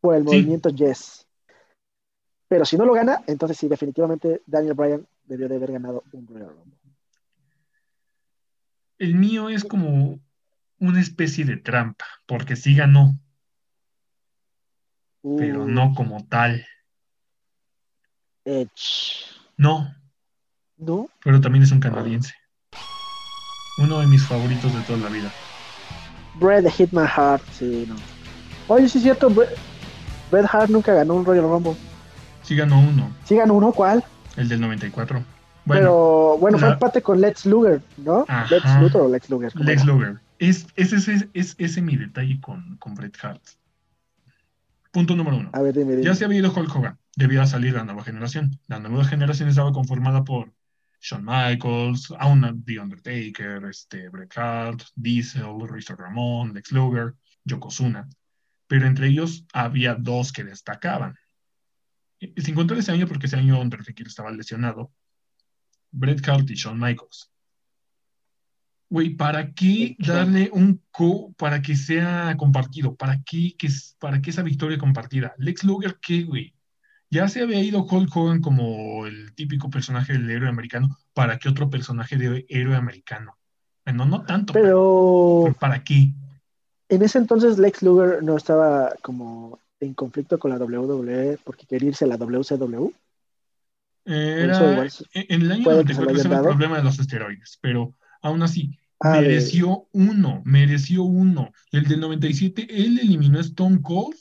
[0.00, 0.26] por el Sí.
[0.26, 1.24] movimiento Yes.
[2.48, 6.26] Pero si no lo gana, entonces sí, definitivamente Daniel Bryan debió de haber ganado un
[6.26, 6.79] Royal Rumble.
[9.00, 10.20] El mío es como
[10.78, 13.18] una especie de trampa, porque sí ganó,
[15.38, 16.66] pero no como tal.
[18.44, 19.24] Edge.
[19.56, 19.90] No,
[20.76, 21.08] ¿No?
[21.24, 22.34] pero también es un canadiense.
[23.78, 25.32] Uno de mis favoritos de toda la vida.
[26.38, 27.96] Bret the Hitman Hart, sí, no.
[28.68, 29.48] Oye, sí es cierto, Bret,
[30.30, 31.74] Bret Hart nunca ganó un Royal Rumble.
[32.42, 34.04] Sí ganó uno, Sí ganó uno, ¿cuál?
[34.36, 35.24] el del 94.
[35.70, 38.24] Bueno, Pero bueno, fue la- empate con Lex Luger, ¿no?
[38.26, 38.46] Ajá.
[38.52, 39.52] Lex Luthor o Lex Luger.
[39.52, 39.92] ¿cómo Lex era?
[39.92, 40.18] Luger.
[40.40, 43.40] Es, es, ese, es, ese mi detalle con, con Bret Hart.
[44.90, 45.50] Punto número uno.
[45.52, 46.02] A ver, dime, dime.
[46.02, 48.58] Ya se había ido Hulk Hogan, debía salir la nueva generación.
[48.66, 50.52] La nueva generación estaba conformada por
[51.00, 57.14] Shawn Michaels, aún The Undertaker, este, Bret Hart, Diesel, Razor Ramón, Lex Luger,
[57.44, 58.08] Yokozuna.
[58.66, 61.14] Pero entre ellos había dos que destacaban.
[62.36, 64.90] Sin contar ese año, porque ese año Undertaker estaba lesionado,
[65.90, 67.30] Bret Hart y Shawn Michaels.
[68.88, 72.96] Güey, ¿para qué darle un co para que sea compartido?
[72.96, 73.68] ¿Para qué, que,
[74.00, 75.34] para qué esa victoria compartida?
[75.38, 76.54] Lex Luger, ¿qué, güey?
[77.08, 80.96] Ya se había ido Hulk Hogan como el típico personaje del héroe americano.
[81.12, 83.36] ¿Para qué otro personaje de héroe americano?
[83.84, 86.12] Bueno, no tanto, pero ¿para qué?
[86.90, 91.90] en ese entonces Lex Luger no estaba como en conflicto con la WWE porque quería
[91.90, 92.92] irse a la WCW.
[94.14, 96.82] Era, se- en el año puede que se 94 lo hayan estaba el problema de
[96.84, 101.52] los esteroides, pero aún así, Ah, de- mereció uno, mereció uno.
[101.72, 104.14] El del 97, él eliminó a Stone Cold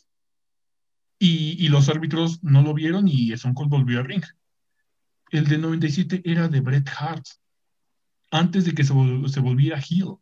[1.18, 4.24] y, y los árbitros no lo vieron y Stone Cold volvió al ring.
[5.32, 7.26] El del 97 era de Bret Hart,
[8.32, 10.16] antes de que se, vol- se volviera heel.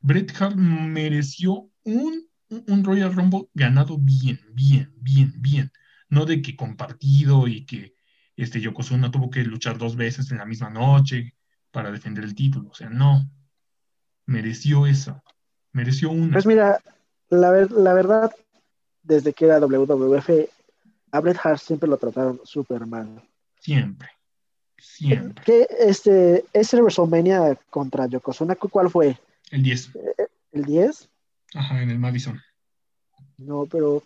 [0.00, 5.70] Bret Hart mereció un, un- un Royal Rumble ganado bien, bien, bien, bien.
[6.08, 7.91] No de que compartido y que
[8.36, 11.34] este Yokozuna tuvo que luchar dos veces en la misma noche
[11.70, 12.70] para defender el título.
[12.70, 13.28] O sea, no.
[14.26, 15.22] Mereció eso.
[15.72, 16.32] Mereció una.
[16.34, 16.80] Pues mira,
[17.28, 18.32] la, ver- la verdad,
[19.02, 20.30] desde que era WWF,
[21.10, 23.22] a Bret Hart siempre lo trataron súper mal.
[23.60, 24.08] Siempre.
[24.78, 25.44] Siempre.
[25.44, 29.16] ¿Qué, este, ese WrestleMania contra Yokozuna, ¿cu- ¿cuál fue?
[29.50, 29.90] El 10.
[30.52, 31.08] ¿El 10?
[31.54, 32.40] Ajá, en el Madison.
[33.38, 34.02] No, pero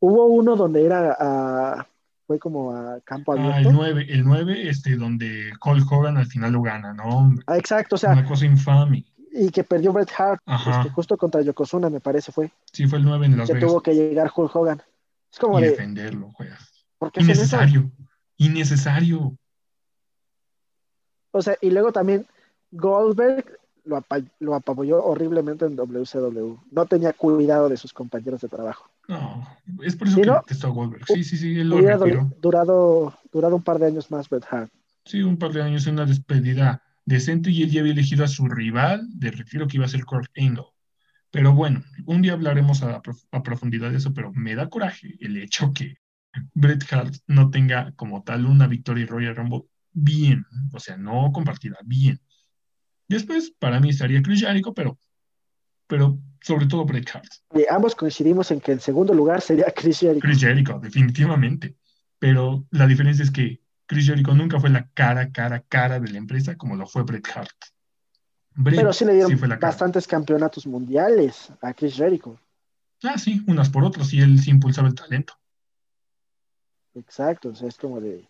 [0.00, 1.86] hubo uno donde era a-
[2.28, 3.72] fue como a campo Ah, el abierto.
[3.72, 4.06] 9.
[4.10, 7.34] El 9, este, donde Hulk Hogan al final lo gana, ¿no?
[7.46, 9.04] Ah, exacto, o sea, Una cosa infame.
[9.32, 13.04] y que perdió Bret Hart, este, justo contra Yokozuna, me parece fue, Sí, fue el
[13.06, 13.68] 9 en Las que Vegas.
[13.70, 14.82] tuvo que llegar Hulk Hogan.
[15.32, 16.58] Es como Y de, defenderlo, juega.
[16.98, 17.40] ¿por qué hacen eso?
[17.42, 17.90] Innecesario.
[18.36, 19.36] Innecesario.
[21.30, 22.26] O sea, y luego también
[22.70, 26.58] Goldberg lo, apa- lo apabulló horriblemente en WCW.
[26.70, 28.90] No tenía cuidado de sus compañeros de trabajo.
[29.08, 29.46] No,
[29.82, 30.34] es por eso ¿Sí, que no?
[30.34, 31.06] detestó a Goldberg.
[31.06, 32.30] Sí, sí, sí, él lo retiró.
[32.40, 34.70] durado, durado un par de años más Bret Hart.
[35.04, 38.28] Sí, un par de años en una despedida decente y él ya había elegido a
[38.28, 40.66] su rival de retiro que iba a ser Kurt Angle.
[41.30, 43.00] Pero bueno, un día hablaremos a,
[43.32, 45.96] a profundidad de eso, pero me da coraje el hecho que
[46.52, 51.32] Bret Hart no tenga como tal una victoria en Royal Rumble bien, o sea, no
[51.32, 52.20] compartida, bien.
[53.08, 54.98] Después, para mí estaría Chris Jericho, pero,
[55.88, 57.26] pero sobre todo Bret Hart.
[57.54, 60.20] Y ambos coincidimos en que el segundo lugar sería Chris Jericho.
[60.20, 61.74] Chris Jericho, definitivamente.
[62.20, 66.18] Pero la diferencia es que Chris Jericho nunca fue la cara, cara, cara de la
[66.18, 67.56] empresa como lo fue Bret Hart.
[68.54, 72.38] Bret Pero sí le dieron bastantes campeonatos mundiales a Chris Jericho.
[73.02, 75.34] Ah, sí, unas por otras, y él sí impulsaba el talento.
[76.94, 78.28] Exacto, o sea, es como de.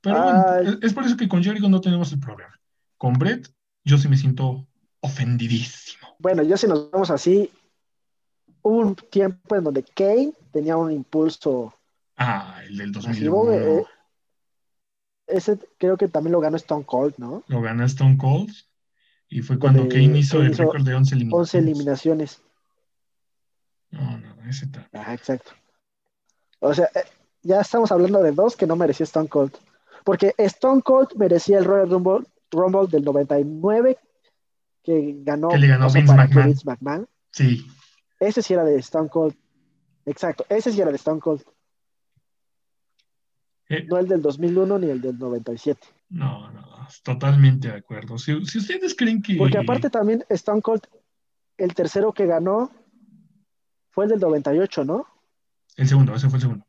[0.00, 2.58] Pero bueno, es por eso que con Jericho no tenemos el problema.
[2.96, 3.52] Con Brett,
[3.84, 4.66] yo sí me siento
[5.00, 6.08] ofendidísimo.
[6.18, 7.50] Bueno, yo si nos vemos así,
[8.62, 11.74] hubo un tiempo en donde Kane tenía un impulso.
[12.16, 13.52] Ah, el del 2001.
[13.52, 13.84] Eh,
[15.26, 17.44] ese creo que también lo ganó Stone Cold, ¿no?
[17.48, 18.52] Lo ganó Stone Cold.
[19.28, 21.54] Y fue cuando Kane hizo el récord de 11 eliminaciones.
[21.54, 22.42] 11 eliminaciones.
[23.90, 24.88] No, no, ese tal.
[24.92, 25.52] Ah, exacto.
[26.60, 27.04] O sea, eh,
[27.42, 29.52] ya estamos hablando de dos que no merecía Stone Cold.
[30.02, 33.98] Porque Stone Cold merecía el Royal Rumble, Rumble del 99
[34.88, 37.06] que ganó, que le ganó Vince McMahon.
[37.30, 37.66] Sí.
[38.18, 39.34] Ese sí era de Stone Cold.
[40.06, 41.42] Exacto, ese sí era de Stone Cold.
[43.68, 43.84] Eh.
[43.86, 45.86] no el del 2001 ni el del 97.
[46.08, 48.16] No, no, totalmente de acuerdo.
[48.16, 49.36] Si, ustedes creen que...
[49.36, 50.80] Porque aparte también Stone Cold,
[51.58, 52.70] el tercero que ganó
[53.90, 55.06] fue el del 98, ¿no?
[55.76, 56.66] El segundo, ese fue el segundo.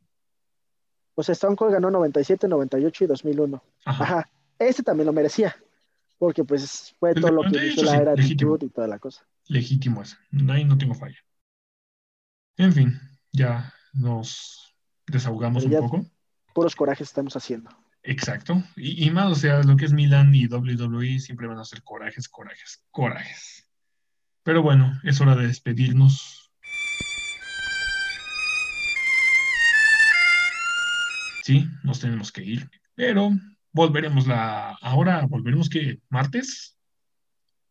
[1.16, 3.64] Pues Stone Cold ganó 97, 98 y 2001.
[3.86, 4.30] Ajá.
[4.58, 5.56] Ese también lo merecía
[6.20, 9.26] porque pues fue todo lo que hizo la era de y toda la cosa.
[9.48, 10.18] Legítimo eso,
[10.50, 11.18] ahí no tengo falla.
[12.58, 13.00] En fin,
[13.32, 14.76] ya nos
[15.08, 16.06] desahogamos un poco.
[16.54, 17.72] Puros corajes estamos haciendo.
[18.04, 21.84] Exacto, y, más, o sea, lo que es Milan y WWE siempre van a ser
[21.84, 23.70] corajes, corajes, corajes.
[24.44, 26.52] Pero bueno, es hora de despedirnos.
[31.44, 33.32] Sí, nos tenemos que ir, pero
[33.80, 34.78] volveremos la.
[34.82, 36.78] Ahora volveremos que martes.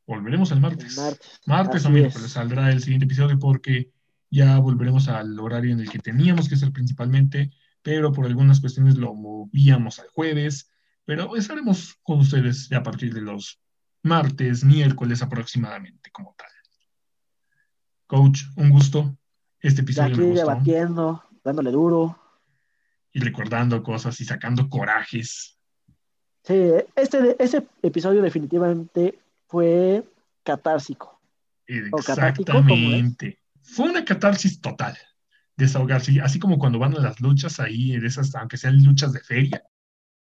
[0.06, 0.96] Volveremos el martes.
[1.44, 3.90] martes, o miércoles saldrá el siguiente episodio porque
[4.30, 7.50] ya volveremos al horario en el que teníamos que ser principalmente,
[7.82, 10.72] pero por algunas cuestiones lo movíamos al jueves.
[11.04, 13.60] Pero estaremos con ustedes ya a partir de los
[14.02, 16.48] martes, miércoles aproximadamente, como tal.
[18.06, 19.14] Coach, un gusto.
[19.60, 20.14] Este episodio.
[20.14, 22.18] aquí debatiendo, dándole duro.
[23.12, 25.57] Y recordando cosas y sacando corajes.
[26.48, 26.54] Sí,
[26.96, 29.18] este, ese episodio definitivamente
[29.48, 30.02] fue
[30.42, 31.20] catársico.
[31.66, 33.38] Exactamente.
[33.60, 34.96] Fue una catarsis total.
[35.58, 39.62] Desahogarse, así como cuando van a las luchas ahí, esas, aunque sean luchas de feria,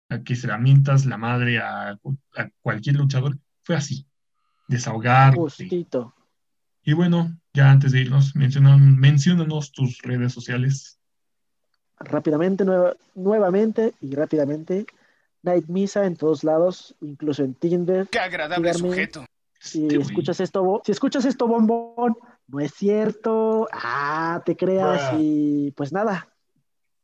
[0.07, 1.99] a que se lamentas la madre a,
[2.61, 4.07] cualquier luchador, fue así.
[4.69, 5.35] Desahogar.
[6.83, 11.01] Y bueno, ya antes de irnos, mencionan, menciónanos tus redes sociales.
[11.99, 12.63] Rápidamente,
[13.13, 14.85] nuevamente y rápidamente,
[15.43, 18.07] Night Misa en todos lados, incluso en Tinder.
[18.09, 19.25] Qué agradable sujeto.
[19.59, 22.17] Si escuchas esto, si escuchas esto, bombón,
[22.47, 23.69] no es cierto.
[23.71, 26.27] Ah, te creas y pues nada.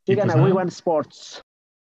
[0.05, 1.41] Sigan pues a We One Sports.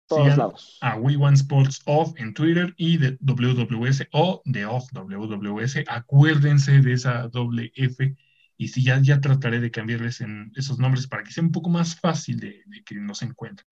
[0.08, 0.78] Todos lados.
[0.80, 5.84] A We One Sports Off en Twitter y de WWS o de Off WWS.
[5.86, 8.16] Acuérdense de esa doble F.
[8.56, 11.70] Y si ya, ya trataré de cambiarles en esos nombres para que sea un poco
[11.70, 13.66] más fácil de, de que nos encuentren.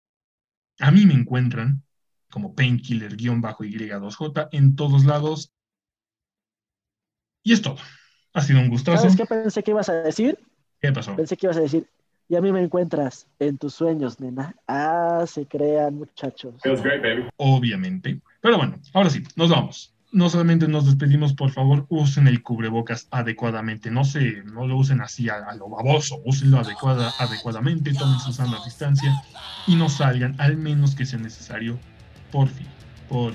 [0.79, 1.84] A mí me encuentran
[2.32, 5.51] como painkiller-y2j en todos lados.
[7.43, 7.77] Y es todo.
[8.34, 8.97] Ha sido un gustazo.
[8.97, 10.39] ¿Sabes qué pensé que ibas a decir?
[10.82, 11.15] ¿Qué pasó?
[11.15, 11.88] Pensé que ibas a decir,
[12.32, 14.55] y a mí me encuentras en tus sueños, nena.
[14.65, 16.55] Ah, se crean, muchachos.
[17.36, 18.21] Obviamente.
[18.39, 19.93] Pero bueno, ahora sí, nos vamos.
[20.13, 23.91] No solamente nos despedimos, por favor, usen el cubrebocas adecuadamente.
[23.91, 28.63] No se, no lo usen así a, lo baboso, úsenlo adecuada, adecuadamente, tomen su sana
[28.63, 29.13] distancia
[29.67, 31.79] y no salgan, al menos que sea necesario
[32.32, 32.67] por fin,
[33.09, 33.34] por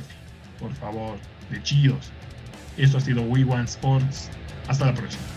[0.81, 1.19] favor,
[1.51, 2.11] de chillos.
[2.77, 4.31] Esto ha sido We Want Sports.
[4.69, 5.36] Hasta la próxima.